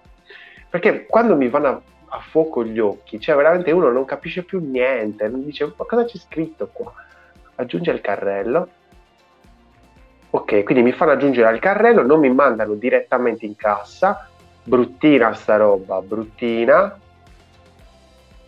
Perché 0.68 1.06
quando 1.06 1.36
mi 1.36 1.48
vanno 1.48 1.68
a, 1.68 1.80
a 2.08 2.18
fuoco 2.18 2.64
gli 2.64 2.78
occhi, 2.78 3.18
cioè 3.18 3.34
veramente 3.34 3.70
uno 3.70 3.90
non 3.90 4.04
capisce 4.04 4.42
più 4.42 4.60
niente, 4.60 5.26
non 5.28 5.42
dice, 5.42 5.72
ma 5.74 5.86
cosa 5.86 6.04
c'è 6.04 6.18
scritto 6.18 6.68
qua? 6.70 6.92
Aggiungi 7.54 7.88
al 7.88 8.02
carrello, 8.02 8.68
Ok, 10.34 10.62
quindi 10.62 10.82
mi 10.82 10.92
fanno 10.92 11.10
aggiungere 11.10 11.48
al 11.48 11.58
carrello, 11.58 12.02
non 12.02 12.18
mi 12.18 12.32
mandano 12.32 12.72
direttamente 12.72 13.44
in 13.44 13.54
cassa, 13.54 14.30
bruttina 14.64 15.34
sta 15.34 15.56
roba, 15.56 16.00
bruttina, 16.00 16.98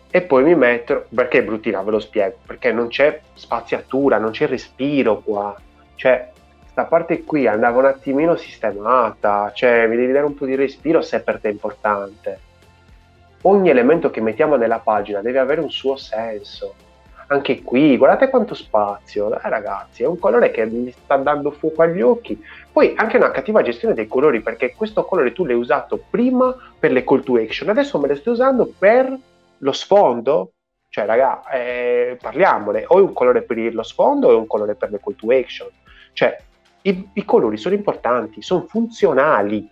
e 0.09 0.21
poi 0.23 0.43
mi 0.43 0.55
metto, 0.55 1.05
perché 1.13 1.43
bruttina, 1.43 1.83
ve 1.83 1.91
lo 1.91 1.99
spiego, 1.99 2.37
perché 2.43 2.71
non 2.71 2.87
c'è 2.87 3.21
spaziatura, 3.35 4.17
non 4.17 4.31
c'è 4.31 4.47
respiro 4.47 5.19
qua, 5.19 5.55
cioè 5.93 6.31
sta 6.71 6.85
parte 6.85 7.23
qui 7.23 7.45
andava 7.45 7.77
un 7.77 7.85
attimino 7.85 8.35
sistemata, 8.35 9.51
cioè 9.53 9.85
mi 9.85 9.95
devi 9.95 10.11
dare 10.11 10.25
un 10.25 10.33
po' 10.33 10.47
di 10.47 10.55
respiro 10.55 11.03
se 11.03 11.21
per 11.21 11.39
te 11.39 11.49
è 11.49 11.51
importante. 11.51 12.39
Ogni 13.41 13.69
elemento 13.69 14.09
che 14.09 14.21
mettiamo 14.21 14.55
nella 14.55 14.79
pagina 14.79 15.21
deve 15.21 15.37
avere 15.37 15.61
un 15.61 15.69
suo 15.69 15.97
senso 15.97 16.73
anche 17.27 17.63
qui, 17.63 17.97
guardate 17.97 18.29
quanto 18.29 18.53
spazio, 18.53 19.33
eh, 19.33 19.49
ragazzi, 19.49 20.03
è 20.03 20.05
un 20.05 20.19
colore 20.19 20.51
che 20.51 20.65
mi 20.65 20.91
sta 20.91 21.17
dando 21.17 21.51
fuoco 21.51 21.81
agli 21.81 22.01
occhi. 22.01 22.41
Poi 22.71 22.93
anche 22.95 23.17
una 23.17 23.31
cattiva 23.31 23.61
gestione 23.61 23.93
dei 23.93 24.07
colori, 24.07 24.41
perché 24.41 24.73
questo 24.75 25.05
colore 25.05 25.33
tu 25.33 25.45
l'hai 25.45 25.55
usato 25.55 26.03
prima 26.09 26.55
per 26.77 26.91
le 26.91 27.03
call 27.03 27.23
to 27.23 27.37
action, 27.37 27.69
adesso 27.69 27.99
me 27.99 28.07
lo 28.07 28.15
stai 28.15 28.33
usando 28.33 28.71
per 28.77 29.17
lo 29.57 29.71
sfondo. 29.71 30.51
Cioè, 30.89 31.05
raga, 31.05 31.49
eh, 31.49 32.17
parliamone, 32.21 32.85
o 32.87 32.99
è 32.99 33.01
un 33.01 33.11
colore 33.11 33.41
per 33.41 33.73
lo 33.73 33.83
sfondo 33.83 34.27
o 34.27 34.31
è 34.31 34.35
un 34.35 34.47
colore 34.47 34.75
per 34.75 34.91
le 34.91 34.99
call 35.03 35.15
to 35.15 35.31
action. 35.31 35.67
Cioè, 36.13 36.37
i, 36.83 37.09
i 37.13 37.25
colori 37.25 37.57
sono 37.57 37.75
importanti, 37.75 38.41
sono 38.41 38.65
funzionali 38.67 39.67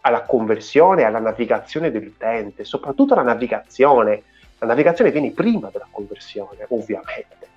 alla 0.00 0.22
conversione, 0.22 1.02
alla 1.04 1.18
navigazione 1.18 1.90
dell'utente, 1.90 2.64
soprattutto 2.64 3.12
alla 3.14 3.22
navigazione. 3.22 4.22
La 4.58 4.66
navigazione 4.66 5.10
viene 5.10 5.30
prima 5.30 5.70
della 5.70 5.88
conversione, 5.90 6.64
ovviamente. 6.68 7.48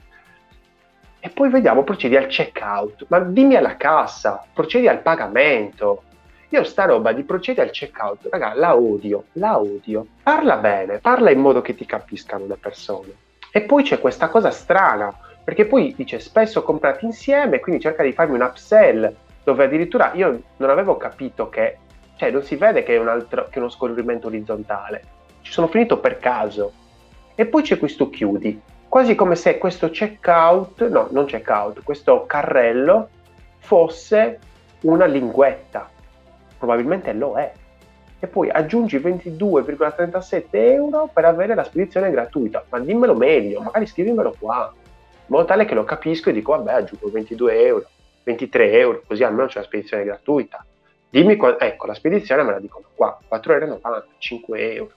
E 1.19 1.29
poi 1.29 1.49
vediamo, 1.49 1.83
procedi 1.83 2.15
al 2.15 2.27
checkout. 2.27 3.05
Ma 3.09 3.19
dimmi 3.19 3.55
alla 3.55 3.77
cassa, 3.77 4.45
procedi 4.53 4.87
al 4.87 5.01
pagamento. 5.01 6.03
Io 6.49 6.63
sta 6.63 6.85
roba 6.85 7.11
di 7.11 7.23
procedi 7.23 7.59
al 7.59 7.71
checkout, 7.71 8.27
raga, 8.29 8.53
la 8.53 8.75
odio, 8.75 9.25
la 9.33 9.59
odio. 9.59 10.05
Parla 10.23 10.57
bene, 10.57 10.99
parla 10.99 11.31
in 11.31 11.39
modo 11.39 11.61
che 11.61 11.75
ti 11.75 11.85
capiscano 11.85 12.45
le 12.45 12.55
persone. 12.55 13.13
E 13.51 13.61
poi 13.61 13.83
c'è 13.83 13.99
questa 13.99 14.29
cosa 14.29 14.51
strana, 14.51 15.13
perché 15.43 15.65
poi 15.65 15.93
dice 15.95 16.19
spesso 16.19 16.63
comprati 16.63 17.05
insieme, 17.05 17.59
quindi 17.59 17.81
cerca 17.81 18.03
di 18.03 18.13
farmi 18.13 18.35
un 18.35 18.41
upsell, 18.41 19.13
dove 19.43 19.63
addirittura 19.63 20.11
io 20.13 20.41
non 20.57 20.69
avevo 20.69 20.97
capito 20.97 21.49
che 21.49 21.77
cioè 22.17 22.31
non 22.31 22.43
si 22.43 22.55
vede 22.55 22.83
che 22.83 22.95
è, 22.95 22.99
un 22.99 23.07
altro, 23.07 23.47
che 23.49 23.55
è 23.55 23.59
uno 23.59 23.69
scorrimento 23.69 24.27
orizzontale. 24.27 25.03
Ci 25.41 25.51
sono 25.51 25.67
finito 25.67 25.99
per 25.99 26.17
caso. 26.17 26.71
E 27.39 27.45
poi 27.45 27.61
c'è 27.61 27.77
questo 27.77 28.09
chiudi, 28.09 28.59
quasi 28.87 29.13
come 29.13 29.35
se 29.35 29.59
questo 29.59 29.91
checkout, 29.91 30.87
no, 30.87 31.07
non 31.11 31.25
checkout, 31.25 31.83
questo 31.83 32.25
carrello 32.25 33.09
fosse 33.59 34.39
una 34.81 35.05
linguetta. 35.05 35.87
Probabilmente 36.57 37.13
lo 37.13 37.35
è. 37.35 37.51
E 38.17 38.25
poi 38.25 38.49
aggiungi 38.49 38.97
22,37 38.97 40.45
euro 40.51 41.11
per 41.13 41.25
avere 41.25 41.53
la 41.53 41.63
spedizione 41.63 42.09
gratuita. 42.09 42.65
Ma 42.69 42.79
dimmelo 42.79 43.13
meglio, 43.13 43.61
magari 43.61 43.85
scrivimelo 43.85 44.33
qua, 44.39 44.73
in 44.73 44.81
modo 45.27 45.45
tale 45.45 45.65
che 45.65 45.75
lo 45.75 45.83
capisco 45.83 46.31
e 46.31 46.33
dico, 46.33 46.53
vabbè, 46.53 46.73
aggiungo 46.73 47.11
22 47.11 47.65
euro, 47.67 47.85
23 48.23 48.71
euro, 48.71 49.03
così 49.05 49.23
almeno 49.23 49.47
c'è 49.47 49.59
la 49.59 49.65
spedizione 49.65 50.05
gratuita. 50.05 50.65
Dimmi, 51.07 51.37
ecco, 51.59 51.85
la 51.85 51.93
spedizione 51.93 52.41
me 52.41 52.53
la 52.53 52.59
dicono 52.59 52.85
qua, 52.95 53.15
4,90 53.29 53.79
euro, 53.83 54.05
5 54.17 54.73
euro. 54.73 54.91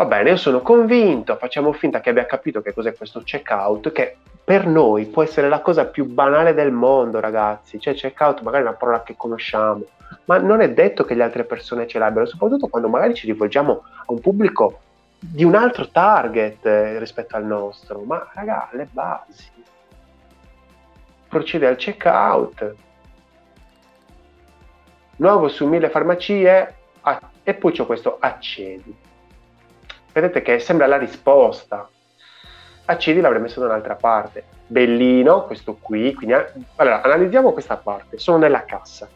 Va 0.00 0.06
bene, 0.06 0.30
io 0.30 0.36
sono 0.38 0.62
convinto, 0.62 1.36
facciamo 1.36 1.74
finta 1.74 2.00
che 2.00 2.08
abbia 2.08 2.24
capito 2.24 2.62
che 2.62 2.72
cos'è 2.72 2.94
questo 2.94 3.20
checkout, 3.22 3.92
che 3.92 4.16
per 4.42 4.66
noi 4.66 5.04
può 5.04 5.22
essere 5.22 5.50
la 5.50 5.60
cosa 5.60 5.84
più 5.84 6.06
banale 6.06 6.54
del 6.54 6.72
mondo, 6.72 7.20
ragazzi. 7.20 7.78
Cioè, 7.78 7.92
checkout 7.92 8.40
magari 8.40 8.64
è 8.64 8.68
una 8.68 8.76
parola 8.78 9.02
che 9.02 9.14
conosciamo, 9.14 9.82
ma 10.24 10.38
non 10.38 10.62
è 10.62 10.72
detto 10.72 11.04
che 11.04 11.12
le 11.12 11.22
altre 11.22 11.44
persone 11.44 11.86
ce 11.86 11.98
l'abbiano, 11.98 12.26
soprattutto 12.26 12.68
quando 12.68 12.88
magari 12.88 13.12
ci 13.12 13.26
rivolgiamo 13.26 13.82
a 13.98 14.04
un 14.06 14.20
pubblico 14.20 14.80
di 15.18 15.44
un 15.44 15.54
altro 15.54 15.90
target 15.90 16.64
eh, 16.64 16.98
rispetto 16.98 17.36
al 17.36 17.44
nostro. 17.44 18.00
Ma, 18.00 18.26
raga, 18.32 18.70
le 18.72 18.88
basi. 18.90 19.50
Procede 21.28 21.66
al 21.66 21.76
checkout, 21.76 22.74
nuovo 25.16 25.48
su 25.48 25.66
mille 25.66 25.90
farmacie 25.90 26.74
e 27.42 27.52
poi 27.52 27.72
c'è 27.72 27.84
questo 27.84 28.16
accedi. 28.18 29.08
Vedete 30.12 30.42
che 30.42 30.58
sembra 30.58 30.86
la 30.86 30.98
risposta. 30.98 31.88
Accedi 32.86 33.20
l'avrei 33.20 33.40
messo 33.40 33.60
da 33.60 33.66
un'altra 33.66 33.94
parte. 33.94 34.44
Bellino, 34.66 35.44
questo 35.44 35.76
qui. 35.80 36.12
Quindi, 36.14 36.34
allora, 36.76 37.02
analizziamo 37.02 37.52
questa 37.52 37.76
parte. 37.76 38.18
Sono 38.18 38.38
nella 38.38 38.64
cassa. 38.64 39.08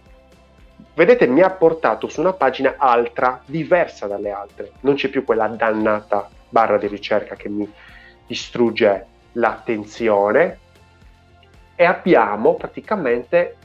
Vedete, 0.94 1.26
mi 1.26 1.40
ha 1.40 1.50
portato 1.50 2.09
su 2.09 2.20
una 2.20 2.33
pagina 2.33 2.74
altra, 2.76 3.40
diversa 3.44 4.07
dalle 4.07 4.30
altre. 4.30 4.72
Non 4.80 4.94
c'è 4.94 5.09
più 5.09 5.24
quella 5.24 5.48
dannata 5.48 6.28
barra 6.48 6.78
di 6.78 6.87
ricerca 6.87 7.35
che 7.35 7.48
mi 7.48 7.70
distrugge 8.26 9.07
l'attenzione. 9.33 10.59
E 11.74 11.85
abbiamo 11.85 12.54
praticamente 12.54 13.57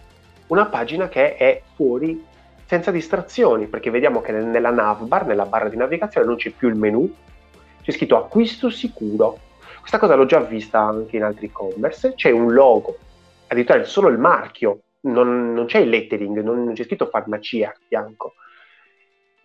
una 0.48 0.66
pagina 0.66 1.08
che 1.08 1.36
è 1.36 1.62
fuori 1.76 2.26
senza 2.70 2.92
distrazioni, 2.92 3.66
perché 3.66 3.90
vediamo 3.90 4.22
che 4.22 4.32
nella 4.32 4.70
navbar, 4.70 5.26
nella 5.26 5.48
barra 5.48 5.70
di 5.70 5.76
navigazione, 5.76 6.28
non 6.28 6.36
c'è 6.36 6.52
più 6.52 6.68
il 6.68 6.76
menu, 6.76 7.12
c'è 7.82 7.92
scritto 7.92 8.16
acquisto 8.16 8.70
sicuro. 8.70 9.40
Questa 9.80 9.98
cosa 9.98 10.14
l'ho 10.14 10.28
già 10.28 10.40
vista 10.42 10.80
anche 10.80 11.16
in 11.16 11.24
altri 11.24 11.48
e-commerce, 11.48 12.14
c'è 12.14 12.30
un 12.30 12.54
logo, 12.54 12.96
addirittura 13.48 13.84
solo 13.86 14.10
il 14.10 14.20
marchio, 14.20 14.82
non, 15.08 15.52
non 15.52 15.66
c'è 15.66 15.80
il 15.80 15.90
lettering, 15.90 16.44
non, 16.44 16.64
non 16.64 16.76
c'è 16.76 16.84
scritto 16.84 17.08
farmacia 17.08 17.70
a 17.70 17.76
fianco. 17.88 18.36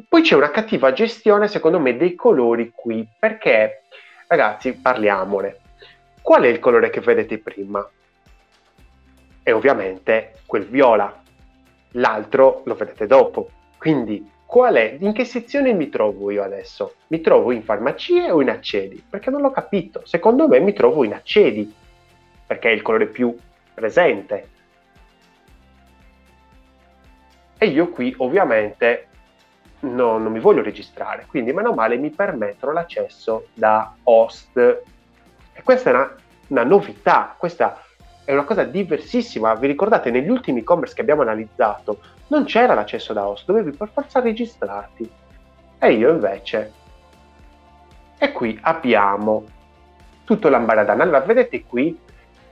Poi 0.07 0.21
c'è 0.21 0.35
una 0.35 0.51
cattiva 0.51 0.93
gestione, 0.93 1.49
secondo 1.49 1.81
me, 1.81 1.97
dei 1.97 2.15
colori 2.15 2.73
qui, 2.75 3.09
perché, 3.19 3.85
ragazzi, 4.27 4.75
parliamone. 4.75 5.61
Qual 6.21 6.43
è 6.43 6.49
il 6.49 6.59
colore 6.59 6.91
che 6.91 7.01
vedete 7.01 7.39
prima? 7.39 7.89
È 9.43 9.51
ovviamente 9.51 10.41
quel 10.45 10.67
viola, 10.67 11.23
l'altro 11.95 12.63
lo 12.65 12.75
vedete 12.75 13.07
dopo. 13.07 13.49
Quindi, 13.77 14.31
qual 14.47 14.75
è, 14.75 14.97
in 15.01 15.13
che 15.13 15.25
sezione 15.25 15.73
mi 15.73 15.89
trovo 15.89 16.31
io 16.31 16.43
adesso? 16.43 16.95
Mi 17.09 17.21
trovo 17.21 17.51
in 17.51 17.63
farmacie 17.63 18.31
o 18.31 18.41
in 18.41 18.51
accedi? 18.51 19.03
Perché 19.09 19.31
non 19.31 19.41
l'ho 19.41 19.51
capito. 19.51 20.03
Secondo 20.05 20.49
me 20.49 20.61
mi 20.61 20.73
trovo 20.73 21.05
in 21.05 21.13
accedi, 21.13 21.73
perché 22.47 22.71
è 22.71 22.73
il 22.73 22.83
colore 22.83 23.07
più 23.07 23.37
presente. 23.75 24.49
E 27.59 27.67
io 27.67 27.89
qui 27.89 28.15
ovviamente 28.19 29.09
no, 29.81 30.19
non 30.19 30.33
mi 30.33 30.41
voglio 30.41 30.63
registrare, 30.63 31.27
quindi 31.27 31.53
meno 31.53 31.73
male 31.73 31.97
mi 31.97 32.11
permettono 32.11 32.73
l'accesso 32.73 33.49
da 33.55 33.95
host. 34.05 34.57
E 34.57 35.63
questa 35.63 35.91
è 35.91 35.93
una, 35.93 36.15
una 36.49 36.65
novità, 36.65 37.35
questa 37.39 37.81
è 38.25 38.33
una 38.33 38.45
cosa 38.45 38.65
diversissima. 38.65 39.55
Vi 39.55 39.67
ricordate, 39.67 40.11
negli 40.11 40.29
ultimi 40.29 40.61
e-commerce 40.61 40.95
che 40.95 41.03
abbiamo 41.03 41.23
analizzato 41.23 42.01
non 42.29 42.45
c'era 42.45 42.75
l'accesso 42.75 43.13
da 43.13 43.27
host, 43.27 43.45
dovevi 43.47 43.73
per 43.73 43.91
forza 43.93 44.21
registrarti. 44.21 45.11
E 45.79 45.93
io 45.93 46.11
invece. 46.11 46.73
E 48.19 48.33
qui 48.33 48.59
abbiamo 48.63 49.45
tutto 50.25 50.49
l'ambaradan. 50.49 51.01
Allora, 51.01 51.21
vedete 51.21 51.65
qui 51.65 51.97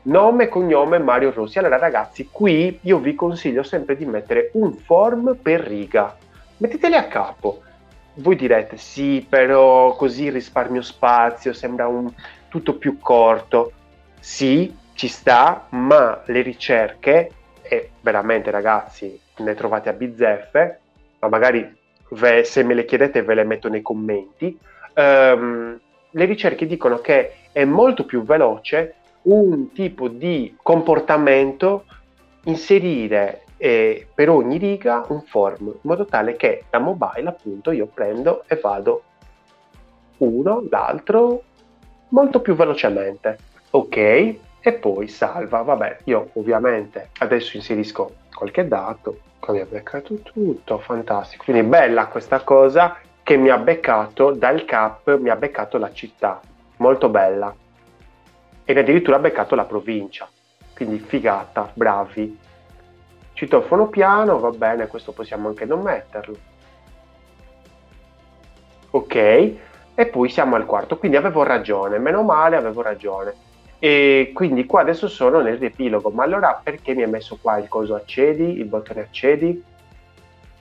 nome, 0.02 0.48
cognome 0.48 0.98
Mario 0.98 1.32
Rossi. 1.32 1.58
Allora, 1.58 1.78
ragazzi, 1.78 2.28
qui 2.30 2.78
io 2.82 2.98
vi 2.98 3.14
consiglio 3.14 3.62
sempre 3.62 3.96
di 3.96 4.04
mettere 4.04 4.50
un 4.54 4.74
form 4.74 5.36
per 5.40 5.60
riga. 5.60 6.14
Metteteli 6.58 6.94
a 6.94 7.06
capo. 7.06 7.62
Voi 8.14 8.36
direte, 8.36 8.76
sì, 8.76 9.24
però 9.26 9.96
così 9.96 10.28
risparmio 10.28 10.82
spazio, 10.82 11.54
sembra 11.54 11.86
un 11.86 12.12
tutto 12.48 12.74
più 12.76 12.98
corto. 12.98 13.72
Sì, 14.20 14.76
ci 15.02 15.08
sta, 15.08 15.66
ma 15.70 16.22
le 16.26 16.42
ricerche, 16.42 17.30
e 17.62 17.90
veramente 18.02 18.52
ragazzi, 18.52 19.18
ne 19.38 19.54
trovate 19.56 19.88
a 19.88 19.94
bizzeffe, 19.94 20.78
ma 21.18 21.26
magari 21.26 21.76
ve, 22.10 22.44
se 22.44 22.62
me 22.62 22.72
le 22.74 22.84
chiedete 22.84 23.22
ve 23.22 23.34
le 23.34 23.42
metto 23.42 23.68
nei 23.68 23.82
commenti, 23.82 24.56
um, 24.94 25.76
le 26.08 26.24
ricerche 26.24 26.68
dicono 26.68 27.00
che 27.00 27.32
è 27.50 27.64
molto 27.64 28.04
più 28.04 28.22
veloce 28.22 28.94
un 29.22 29.72
tipo 29.72 30.06
di 30.06 30.54
comportamento 30.62 31.84
inserire 32.44 33.42
eh, 33.56 34.06
per 34.14 34.30
ogni 34.30 34.56
riga 34.56 35.04
un 35.08 35.22
form 35.22 35.66
in 35.66 35.80
modo 35.80 36.04
tale 36.04 36.36
che 36.36 36.66
da 36.70 36.78
mobile 36.78 37.28
appunto 37.28 37.72
io 37.72 37.86
prendo 37.86 38.44
e 38.46 38.54
vado 38.54 39.02
uno, 40.18 40.64
l'altro 40.70 41.42
molto 42.10 42.40
più 42.40 42.54
velocemente. 42.54 43.38
Ok 43.70 44.50
e 44.62 44.72
poi 44.72 45.08
salva. 45.08 45.62
Vabbè, 45.62 45.98
io 46.04 46.30
ovviamente 46.34 47.10
adesso 47.18 47.56
inserisco 47.56 48.14
qualche 48.32 48.66
dato, 48.66 49.18
mi 49.48 49.60
ha 49.60 49.66
beccato 49.66 50.14
tutto, 50.22 50.78
fantastico. 50.78 51.44
Quindi 51.44 51.64
bella 51.64 52.06
questa 52.06 52.40
cosa 52.40 52.96
che 53.22 53.36
mi 53.36 53.50
ha 53.50 53.58
beccato 53.58 54.30
dal 54.30 54.64
cap, 54.64 55.18
mi 55.18 55.28
ha 55.28 55.36
beccato 55.36 55.78
la 55.78 55.92
città, 55.92 56.40
molto 56.76 57.08
bella. 57.08 57.54
E 58.64 58.78
addirittura 58.78 59.16
ha 59.16 59.20
beccato 59.20 59.56
la 59.56 59.64
provincia, 59.64 60.28
quindi 60.74 60.98
figata, 60.98 61.70
bravi. 61.74 62.38
Citofono 63.32 63.88
piano, 63.88 64.38
va 64.38 64.50
bene, 64.50 64.86
questo 64.86 65.10
possiamo 65.10 65.48
anche 65.48 65.64
non 65.64 65.80
metterlo. 65.82 66.50
Ok, 68.90 69.14
e 69.14 70.06
poi 70.06 70.28
siamo 70.28 70.54
al 70.54 70.66
quarto, 70.66 70.98
quindi 70.98 71.16
avevo 71.16 71.42
ragione, 71.42 71.98
meno 71.98 72.22
male 72.22 72.56
avevo 72.56 72.82
ragione 72.82 73.50
e 73.84 74.30
quindi 74.32 74.64
qua 74.64 74.82
adesso 74.82 75.08
sono 75.08 75.40
nel 75.40 75.58
riepilogo, 75.58 76.10
ma 76.10 76.22
allora 76.22 76.60
perché 76.62 76.94
mi 76.94 77.02
ha 77.02 77.08
messo 77.08 77.36
qua 77.42 77.58
il 77.58 77.66
coso 77.66 77.96
accedi, 77.96 78.60
il 78.60 78.66
bottone 78.66 79.00
accedi? 79.00 79.60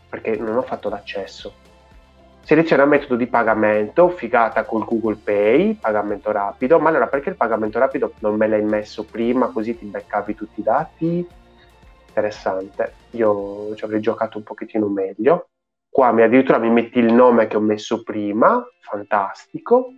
Perché 0.09 0.35
non 0.37 0.57
ho 0.57 0.63
fatto 0.63 0.89
l'accesso. 0.89 1.53
Seleziona 2.41 2.85
metodo 2.85 3.15
di 3.15 3.27
pagamento, 3.27 4.09
figata 4.09 4.63
col 4.63 4.85
Google 4.85 5.19
Pay, 5.23 5.75
pagamento 5.75 6.31
rapido, 6.31 6.79
ma 6.79 6.89
allora 6.89 7.05
perché 7.05 7.29
il 7.29 7.35
pagamento 7.35 7.77
rapido 7.77 8.13
non 8.21 8.37
me 8.37 8.47
l'hai 8.47 8.63
messo 8.63 9.05
prima 9.05 9.49
così 9.49 9.77
ti 9.77 9.85
beccavi 9.85 10.33
tutti 10.33 10.59
i 10.61 10.63
dati? 10.63 11.27
Interessante, 12.07 12.93
io 13.11 13.75
ci 13.75 13.83
avrei 13.83 13.99
giocato 13.99 14.39
un 14.39 14.43
pochettino 14.43 14.87
meglio. 14.87 15.49
Qua 15.87 16.11
mi 16.11 16.23
addirittura 16.23 16.57
mi 16.57 16.71
metti 16.71 16.97
il 16.97 17.13
nome 17.13 17.45
che 17.45 17.57
ho 17.57 17.61
messo 17.61 18.01
prima, 18.01 18.67
fantastico, 18.79 19.93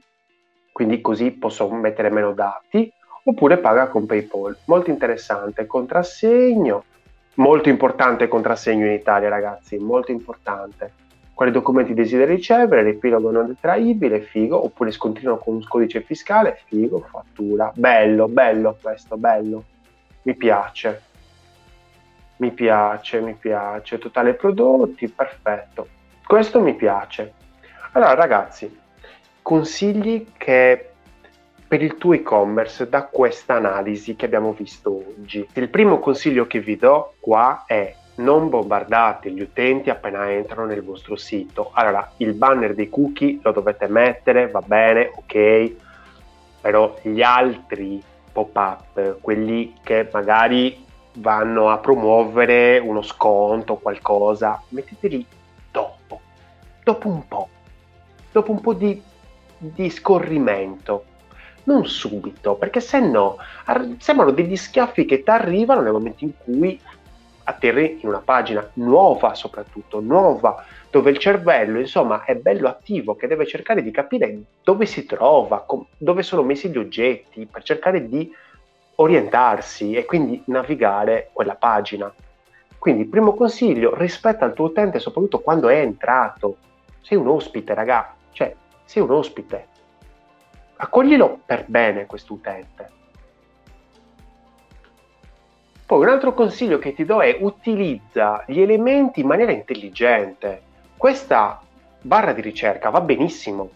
quindi 0.73 0.99
così 0.99 1.31
posso 1.31 1.71
mettere 1.71 2.09
meno 2.09 2.33
dati, 2.33 2.91
oppure 3.23 3.57
paga 3.57 3.87
con 3.87 4.05
PayPal, 4.05 4.57
molto 4.65 4.89
interessante, 4.89 5.65
contrassegno, 5.65 6.83
molto 7.35 7.69
importante 7.69 8.27
contrassegno 8.27 8.85
in 8.85 8.91
Italia 8.91 9.29
ragazzi, 9.29 9.77
molto 9.77 10.11
importante. 10.11 11.01
Quali 11.33 11.51
documenti 11.51 11.95
desideri 11.95 12.35
ricevere, 12.35 12.83
l'epilogo 12.83 13.31
non 13.31 13.47
detraibile, 13.47 14.21
figo, 14.21 14.63
oppure 14.63 14.91
scontrino 14.91 15.37
con 15.37 15.55
un 15.55 15.63
codice 15.67 16.01
fiscale, 16.01 16.59
figo, 16.67 16.99
fattura, 16.99 17.71
bello, 17.73 18.27
bello 18.27 18.77
questo, 18.79 19.17
bello, 19.17 19.63
mi 20.23 20.35
piace, 20.35 21.01
mi 22.37 22.51
piace, 22.51 23.19
mi 23.21 23.33
piace, 23.33 23.97
totale 23.97 24.35
prodotti, 24.35 25.07
perfetto, 25.07 25.87
questo 26.23 26.61
mi 26.61 26.75
piace. 26.75 27.33
Allora 27.93 28.13
ragazzi, 28.13 28.79
consigli 29.41 30.27
che 30.37 30.92
per 31.73 31.81
il 31.81 31.97
tuo 31.97 32.13
e-commerce 32.13 32.87
da 32.87 33.05
questa 33.05 33.55
analisi 33.55 34.15
che 34.15 34.25
abbiamo 34.25 34.51
visto 34.51 35.05
oggi. 35.17 35.47
Il 35.53 35.69
primo 35.69 35.97
consiglio 35.97 36.45
che 36.45 36.59
vi 36.59 36.77
do 36.77 37.15
qua 37.19 37.63
è 37.65 37.95
non 38.17 38.47
bombardate 38.47 39.31
gli 39.31 39.41
utenti 39.41 39.89
appena 39.89 40.29
entrano 40.29 40.67
nel 40.67 40.83
vostro 40.83 41.15
sito. 41.15 41.71
Allora, 41.73 42.11
il 42.17 42.35
banner 42.35 42.75
dei 42.75 42.89
cookie 42.89 43.39
lo 43.41 43.51
dovete 43.51 43.87
mettere, 43.87 44.51
va 44.51 44.61
bene, 44.63 45.13
ok, 45.15 45.75
però 46.61 46.93
gli 47.01 47.23
altri 47.23 47.99
pop-up, 48.31 49.17
quelli 49.19 49.73
che 49.81 50.07
magari 50.13 50.85
vanno 51.13 51.71
a 51.71 51.79
promuovere 51.79 52.77
uno 52.77 53.01
sconto 53.01 53.73
o 53.73 53.79
qualcosa, 53.79 54.61
metteteli 54.69 55.25
dopo, 55.71 56.21
dopo 56.83 57.07
un 57.07 57.27
po', 57.27 57.49
dopo 58.31 58.51
un 58.51 58.61
po' 58.61 58.73
di, 58.75 59.01
di 59.57 59.89
scorrimento 59.89 61.05
non 61.63 61.85
subito, 61.85 62.55
perché 62.55 62.79
se 62.79 62.99
no 62.99 63.37
sembrano 63.99 64.31
degli 64.31 64.55
schiaffi 64.55 65.05
che 65.05 65.23
ti 65.23 65.29
arrivano 65.29 65.81
nel 65.81 65.93
momento 65.93 66.23
in 66.23 66.31
cui 66.37 66.79
atterri 67.45 67.99
in 68.01 68.09
una 68.09 68.21
pagina 68.23 68.67
nuova 68.73 69.33
soprattutto, 69.33 69.99
nuova, 69.99 70.63
dove 70.89 71.11
il 71.11 71.17
cervello 71.17 71.79
insomma 71.79 72.23
è 72.23 72.35
bello 72.35 72.67
attivo, 72.67 73.15
che 73.15 73.27
deve 73.27 73.45
cercare 73.45 73.81
di 73.81 73.91
capire 73.91 74.37
dove 74.63 74.85
si 74.85 75.05
trova, 75.05 75.63
com- 75.65 75.85
dove 75.97 76.21
sono 76.23 76.43
messi 76.43 76.69
gli 76.69 76.77
oggetti, 76.77 77.45
per 77.45 77.63
cercare 77.63 78.07
di 78.07 78.31
orientarsi 78.95 79.93
e 79.93 80.05
quindi 80.05 80.41
navigare 80.45 81.29
quella 81.33 81.55
pagina. 81.55 82.13
Quindi 82.77 83.05
primo 83.05 83.33
consiglio, 83.33 83.95
rispetta 83.95 84.45
il 84.45 84.53
tuo 84.53 84.65
utente 84.65 84.99
soprattutto 84.99 85.39
quando 85.39 85.69
è 85.69 85.79
entrato. 85.79 86.57
Sei 87.01 87.17
un 87.17 87.27
ospite, 87.27 87.73
raga, 87.73 88.13
cioè 88.31 88.53
sei 88.83 89.01
un 89.01 89.11
ospite. 89.11 89.67
Accoglilo 90.77 91.39
per 91.45 91.65
bene 91.67 92.05
questo 92.05 92.33
utente 92.33 93.01
poi 95.93 96.01
un 96.01 96.09
altro 96.09 96.33
consiglio 96.33 96.79
che 96.79 96.95
ti 96.95 97.05
do 97.05 97.21
è 97.21 97.37
utilizza 97.39 98.43
gli 98.47 98.59
elementi 98.59 99.19
in 99.19 99.27
maniera 99.27 99.51
intelligente. 99.51 100.61
Questa 100.97 101.61
barra 102.01 102.33
di 102.33 102.41
ricerca 102.41 102.89
va 102.89 102.99
benissimo 103.01 103.69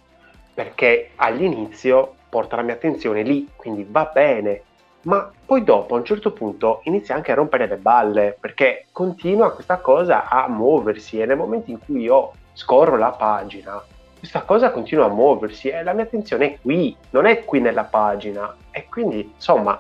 perché 0.52 1.12
all'inizio 1.18 2.16
porta 2.28 2.56
la 2.56 2.64
mia 2.64 2.74
attenzione 2.74 3.22
lì, 3.22 3.48
quindi 3.56 3.86
va 3.88 4.10
bene, 4.12 4.64
ma 5.02 5.32
poi 5.46 5.64
dopo 5.64 5.94
a 5.94 6.00
un 6.00 6.06
certo 6.06 6.32
punto 6.32 6.80
inizia 6.86 7.14
anche 7.14 7.32
a 7.32 7.36
rompere 7.36 7.68
le 7.68 7.78
balle 7.78 8.36
perché 8.40 8.88
continua 8.92 9.54
questa 9.54 9.78
cosa 9.78 10.28
a 10.28 10.48
muoversi 10.48 11.20
e 11.20 11.26
nel 11.28 11.38
momento 11.38 11.70
in 11.70 11.78
cui 11.78 12.02
io 12.02 12.32
scorro 12.54 12.98
la 12.98 13.12
pagina 13.12 13.80
questa 14.20 14.42
cosa 14.42 14.72
continua 14.72 15.06
a 15.06 15.10
muoversi 15.10 15.70
e 15.70 15.84
la 15.84 15.94
mia 15.94 16.04
attenzione 16.04 16.54
è 16.54 16.58
qui, 16.60 16.96
non 17.12 17.26
è 17.26 17.44
qui 17.44 17.60
nella 17.60 17.84
pagina 17.84 18.56
e 18.72 18.88
quindi 18.90 19.32
insomma 19.36 19.80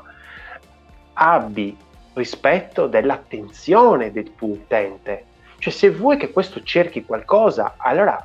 abbi 1.13 1.75
rispetto 2.13 2.87
dell'attenzione 2.87 4.11
del 4.11 4.35
tuo 4.35 4.49
utente. 4.49 5.25
Cioè 5.59 5.73
se 5.73 5.89
vuoi 5.89 6.17
che 6.17 6.31
questo 6.31 6.61
cerchi 6.61 7.03
qualcosa, 7.03 7.75
allora 7.77 8.23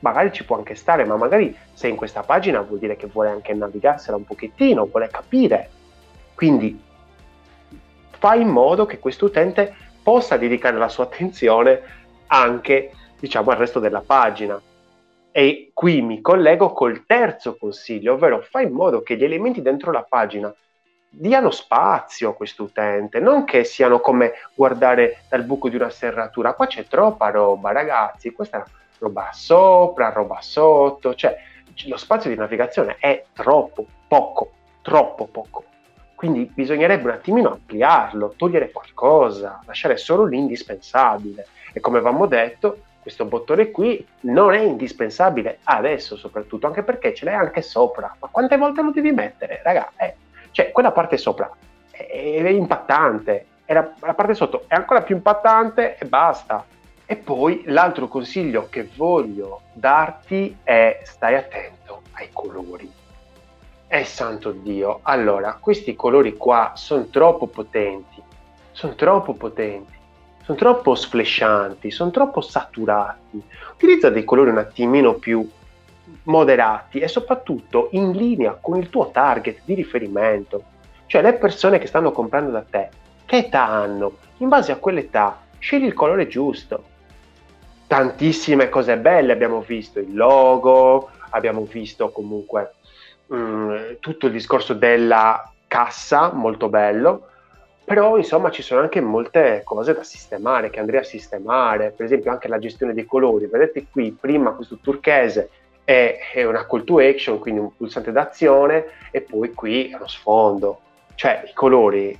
magari 0.00 0.32
ci 0.32 0.44
può 0.44 0.56
anche 0.56 0.74
stare, 0.74 1.04
ma 1.04 1.16
magari 1.16 1.56
se 1.72 1.88
in 1.88 1.96
questa 1.96 2.22
pagina 2.22 2.60
vuol 2.60 2.78
dire 2.78 2.96
che 2.96 3.06
vuole 3.06 3.30
anche 3.30 3.54
navigarsela 3.54 4.16
un 4.16 4.24
pochettino, 4.24 4.86
vuole 4.86 5.08
capire. 5.08 5.70
Quindi 6.34 6.80
fai 8.18 8.40
in 8.40 8.48
modo 8.48 8.86
che 8.86 8.98
questo 8.98 9.26
utente 9.26 9.74
possa 10.02 10.36
dedicare 10.36 10.76
la 10.76 10.88
sua 10.88 11.04
attenzione 11.04 11.80
anche 12.26 12.92
diciamo 13.18 13.50
al 13.50 13.56
resto 13.56 13.80
della 13.80 14.02
pagina. 14.04 14.60
E 15.36 15.72
qui 15.74 16.00
mi 16.00 16.20
collego 16.20 16.72
col 16.72 17.06
terzo 17.06 17.56
consiglio, 17.56 18.12
ovvero 18.12 18.40
fai 18.40 18.66
in 18.66 18.72
modo 18.72 19.02
che 19.02 19.16
gli 19.16 19.24
elementi 19.24 19.62
dentro 19.62 19.90
la 19.90 20.06
pagina 20.08 20.54
diano 21.08 21.50
spazio 21.50 22.30
a 22.30 22.34
questo 22.34 22.62
utente, 22.62 23.18
non 23.18 23.42
che 23.42 23.64
siano 23.64 23.98
come 23.98 24.34
guardare 24.54 25.24
dal 25.28 25.42
buco 25.42 25.68
di 25.68 25.74
una 25.74 25.90
serratura. 25.90 26.54
Qua 26.54 26.68
c'è 26.68 26.86
troppa 26.86 27.30
roba, 27.30 27.72
ragazzi, 27.72 28.30
questa 28.30 28.64
roba 28.98 29.30
sopra, 29.32 30.10
roba 30.10 30.38
sotto, 30.40 31.16
cioè 31.16 31.36
lo 31.86 31.96
spazio 31.96 32.30
di 32.30 32.36
navigazione 32.36 32.98
è 33.00 33.24
troppo 33.32 33.84
poco, 34.06 34.52
troppo 34.82 35.26
poco. 35.26 35.64
Quindi 36.14 36.48
bisognerebbe 36.54 37.08
un 37.08 37.14
attimino 37.14 37.50
ampliarlo, 37.50 38.34
togliere 38.36 38.70
qualcosa, 38.70 39.60
lasciare 39.66 39.96
solo 39.96 40.26
l'indispensabile. 40.26 41.44
E 41.72 41.80
come 41.80 41.98
avevamo 41.98 42.26
detto, 42.26 42.82
questo 43.04 43.26
bottone 43.26 43.70
qui 43.70 44.02
non 44.20 44.54
è 44.54 44.60
indispensabile 44.60 45.58
adesso 45.64 46.16
soprattutto, 46.16 46.66
anche 46.66 46.82
perché 46.82 47.12
ce 47.12 47.26
l'hai 47.26 47.34
anche 47.34 47.60
sopra. 47.60 48.16
Ma 48.18 48.28
quante 48.30 48.56
volte 48.56 48.80
lo 48.80 48.92
devi 48.92 49.12
mettere? 49.12 49.60
Raga, 49.62 49.92
eh, 49.98 50.14
cioè, 50.52 50.72
quella 50.72 50.90
parte 50.90 51.18
sopra 51.18 51.54
è, 51.90 52.48
impattante, 52.48 53.46
e 53.66 53.74
la, 53.74 53.92
la 54.00 54.14
parte 54.14 54.32
sotto 54.32 54.64
è 54.68 54.74
ancora 54.74 55.02
più 55.02 55.16
impattante 55.16 55.98
e 55.98 56.06
basta. 56.06 56.64
E 57.04 57.16
poi 57.16 57.64
l'altro 57.66 58.08
consiglio 58.08 58.68
che 58.70 58.88
voglio 58.96 59.60
darti 59.74 60.56
è 60.62 61.00
stai 61.02 61.34
attento 61.34 62.00
ai 62.12 62.30
colori. 62.32 62.90
Eh 63.86 64.04
santo 64.04 64.50
Dio, 64.50 65.00
allora, 65.02 65.58
questi 65.60 65.94
colori 65.94 66.38
qua 66.38 66.72
sono 66.74 67.04
troppo 67.08 67.48
potenti, 67.48 68.22
sono 68.72 68.94
troppo 68.94 69.34
potenti, 69.34 69.93
sono 70.44 70.58
troppo 70.58 70.94
sflescianti, 70.94 71.90
sono 71.90 72.10
troppo 72.10 72.42
saturati. 72.42 73.42
Utilizza 73.72 74.10
dei 74.10 74.24
colori 74.24 74.50
un 74.50 74.58
attimino 74.58 75.14
più 75.14 75.48
moderati 76.24 76.98
e 77.00 77.08
soprattutto 77.08 77.88
in 77.92 78.12
linea 78.12 78.58
con 78.60 78.76
il 78.78 78.90
tuo 78.90 79.10
target 79.10 79.60
di 79.64 79.72
riferimento, 79.72 80.62
cioè 81.06 81.22
le 81.22 81.34
persone 81.34 81.78
che 81.78 81.86
stanno 81.86 82.12
comprando 82.12 82.50
da 82.50 82.62
te, 82.62 82.88
che 83.24 83.38
età 83.38 83.64
hanno, 83.66 84.18
in 84.38 84.48
base 84.48 84.70
a 84.70 84.76
quell'età 84.76 85.40
scegli 85.58 85.84
il 85.84 85.94
colore 85.94 86.28
giusto. 86.28 86.92
Tantissime 87.86 88.68
cose 88.68 88.98
belle 88.98 89.32
abbiamo 89.32 89.60
visto, 89.60 89.98
il 89.98 90.14
logo, 90.14 91.08
abbiamo 91.30 91.62
visto 91.62 92.10
comunque 92.10 92.74
mh, 93.26 93.36
mm, 93.36 93.76
tutto 94.00 94.26
il 94.26 94.32
discorso 94.32 94.74
della 94.74 95.50
cassa, 95.66 96.32
molto 96.32 96.68
bello, 96.68 97.28
però 97.84 98.16
insomma 98.16 98.50
ci 98.50 98.62
sono 98.62 98.80
anche 98.80 99.00
molte 99.00 99.60
cose 99.64 99.92
da 99.92 100.02
sistemare, 100.02 100.70
che 100.70 100.80
andrei 100.80 101.00
a 101.00 101.04
sistemare, 101.04 101.90
per 101.90 102.06
esempio 102.06 102.30
anche 102.30 102.48
la 102.48 102.58
gestione 102.58 102.94
dei 102.94 103.04
colori, 103.04 103.46
vedete 103.46 103.86
qui 103.90 104.16
prima 104.18 104.52
questo 104.52 104.78
turchese 104.80 105.50
è, 105.84 106.18
è 106.32 106.44
una 106.44 106.66
call 106.66 106.84
to 106.84 106.98
action, 106.98 107.38
quindi 107.38 107.60
un 107.60 107.76
pulsante 107.76 108.10
d'azione, 108.10 108.86
e 109.10 109.20
poi 109.20 109.52
qui 109.52 109.90
è 109.90 109.96
uno 109.96 110.08
sfondo. 110.08 110.80
Cioè 111.14 111.44
i 111.46 111.52
colori, 111.52 112.18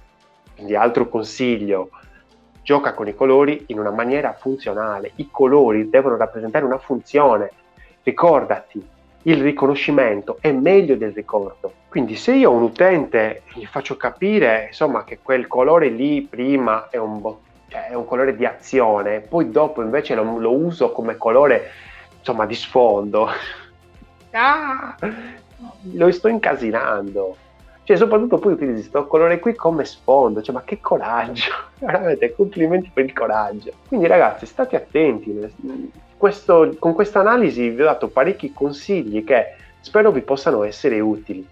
quindi 0.55 0.77
altro 0.77 1.09
consiglio, 1.09 1.89
gioca 2.63 2.95
con 2.95 3.09
i 3.09 3.15
colori 3.15 3.65
in 3.69 3.79
una 3.79 3.91
maniera 3.91 4.35
funzionale. 4.35 5.13
I 5.17 5.29
colori 5.31 5.89
devono 5.89 6.17
rappresentare 6.17 6.65
una 6.65 6.79
funzione. 6.79 7.51
Ricordati, 8.03 8.87
il 9.27 9.43
riconoscimento 9.43 10.39
è 10.41 10.53
meglio 10.53 10.97
del 10.97 11.13
ricordo. 11.13 11.73
Quindi 11.89 12.17
se 12.17 12.33
io 12.33 12.51
a 12.51 12.55
un 12.55 12.63
utente 12.63 13.43
gli 13.55 13.67
faccio 13.67 13.97
capire 13.97 14.67
insomma, 14.69 15.05
che 15.05 15.19
quel 15.23 15.47
colore 15.47 15.89
lì 15.89 16.23
prima 16.23 16.89
è 16.91 16.97
un, 16.97 17.21
bo- 17.21 17.41
cioè, 17.69 17.89
è 17.89 17.95
un 17.95 18.05
colore 18.05 18.37
di 18.37 18.45
azione, 18.45 19.21
poi 19.21 19.51
dopo 19.51 19.83
invece 19.83 20.15
lo, 20.15 20.39
lo 20.39 20.53
uso 20.53 20.93
come 20.93 21.17
colore 21.17 21.71
insomma 22.19 22.47
di 22.47 22.55
sfondo, 22.55 23.29
ah, 24.33 24.97
lo 25.93 26.13
sto 26.13 26.29
incasinando. 26.29 27.37
Cioè, 27.85 27.99
soprattutto 27.99 28.39
poi 28.39 28.55
utilizzi 28.55 28.89
questo 28.89 29.07
colore 29.07 29.39
qui 29.39 29.55
come 29.55 29.85
sfondo, 29.85 30.41
cioè, 30.41 30.55
ma 30.55 30.63
che 30.63 30.81
coraggio! 30.81 31.53
Veramente, 31.79 32.35
complimenti 32.35 32.91
per 32.93 33.05
il 33.05 33.13
coraggio. 33.13 33.73
Quindi, 33.87 34.07
ragazzi, 34.07 34.47
state 34.47 34.75
attenti. 34.75 35.39
Questo, 36.25 36.75
con 36.79 36.95
questa 36.95 37.21
analisi 37.21 37.69
vi 37.69 37.83
ho 37.83 37.85
dato 37.85 38.09
parecchi 38.09 38.55
consigli 38.55 39.25
che 39.25 39.57
spero 39.81 40.11
vi 40.11 40.23
possano 40.23 40.63
essere 40.63 40.99
utili. 40.99 41.47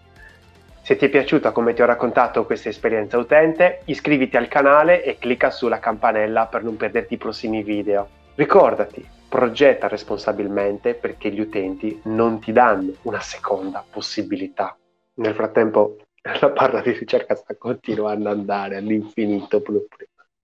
Se 0.80 0.96
ti 0.96 1.04
è 1.04 1.08
piaciuta 1.10 1.50
come 1.50 1.74
ti 1.74 1.82
ho 1.82 1.84
raccontato 1.84 2.46
questa 2.46 2.70
esperienza 2.70 3.18
utente, 3.18 3.82
iscriviti 3.84 4.38
al 4.38 4.48
canale 4.48 5.04
e 5.04 5.18
clicca 5.18 5.50
sulla 5.50 5.78
campanella 5.78 6.46
per 6.46 6.62
non 6.62 6.78
perderti 6.78 7.12
i 7.12 7.18
prossimi 7.18 7.62
video. 7.62 8.08
Ricordati, 8.34 9.06
progetta 9.28 9.88
responsabilmente 9.88 10.94
perché 10.94 11.30
gli 11.30 11.40
utenti 11.40 12.00
non 12.04 12.40
ti 12.40 12.50
danno 12.52 12.92
una 13.02 13.20
seconda 13.20 13.84
possibilità. 13.86 14.74
Nel 15.16 15.34
frattempo 15.34 15.98
la 16.40 16.48
barra 16.48 16.80
di 16.80 16.92
ricerca 16.92 17.34
sta 17.34 17.54
continuando 17.56 18.30
ad 18.30 18.38
andare 18.38 18.76
all'infinito 18.78 19.60
proprio. 19.60 20.06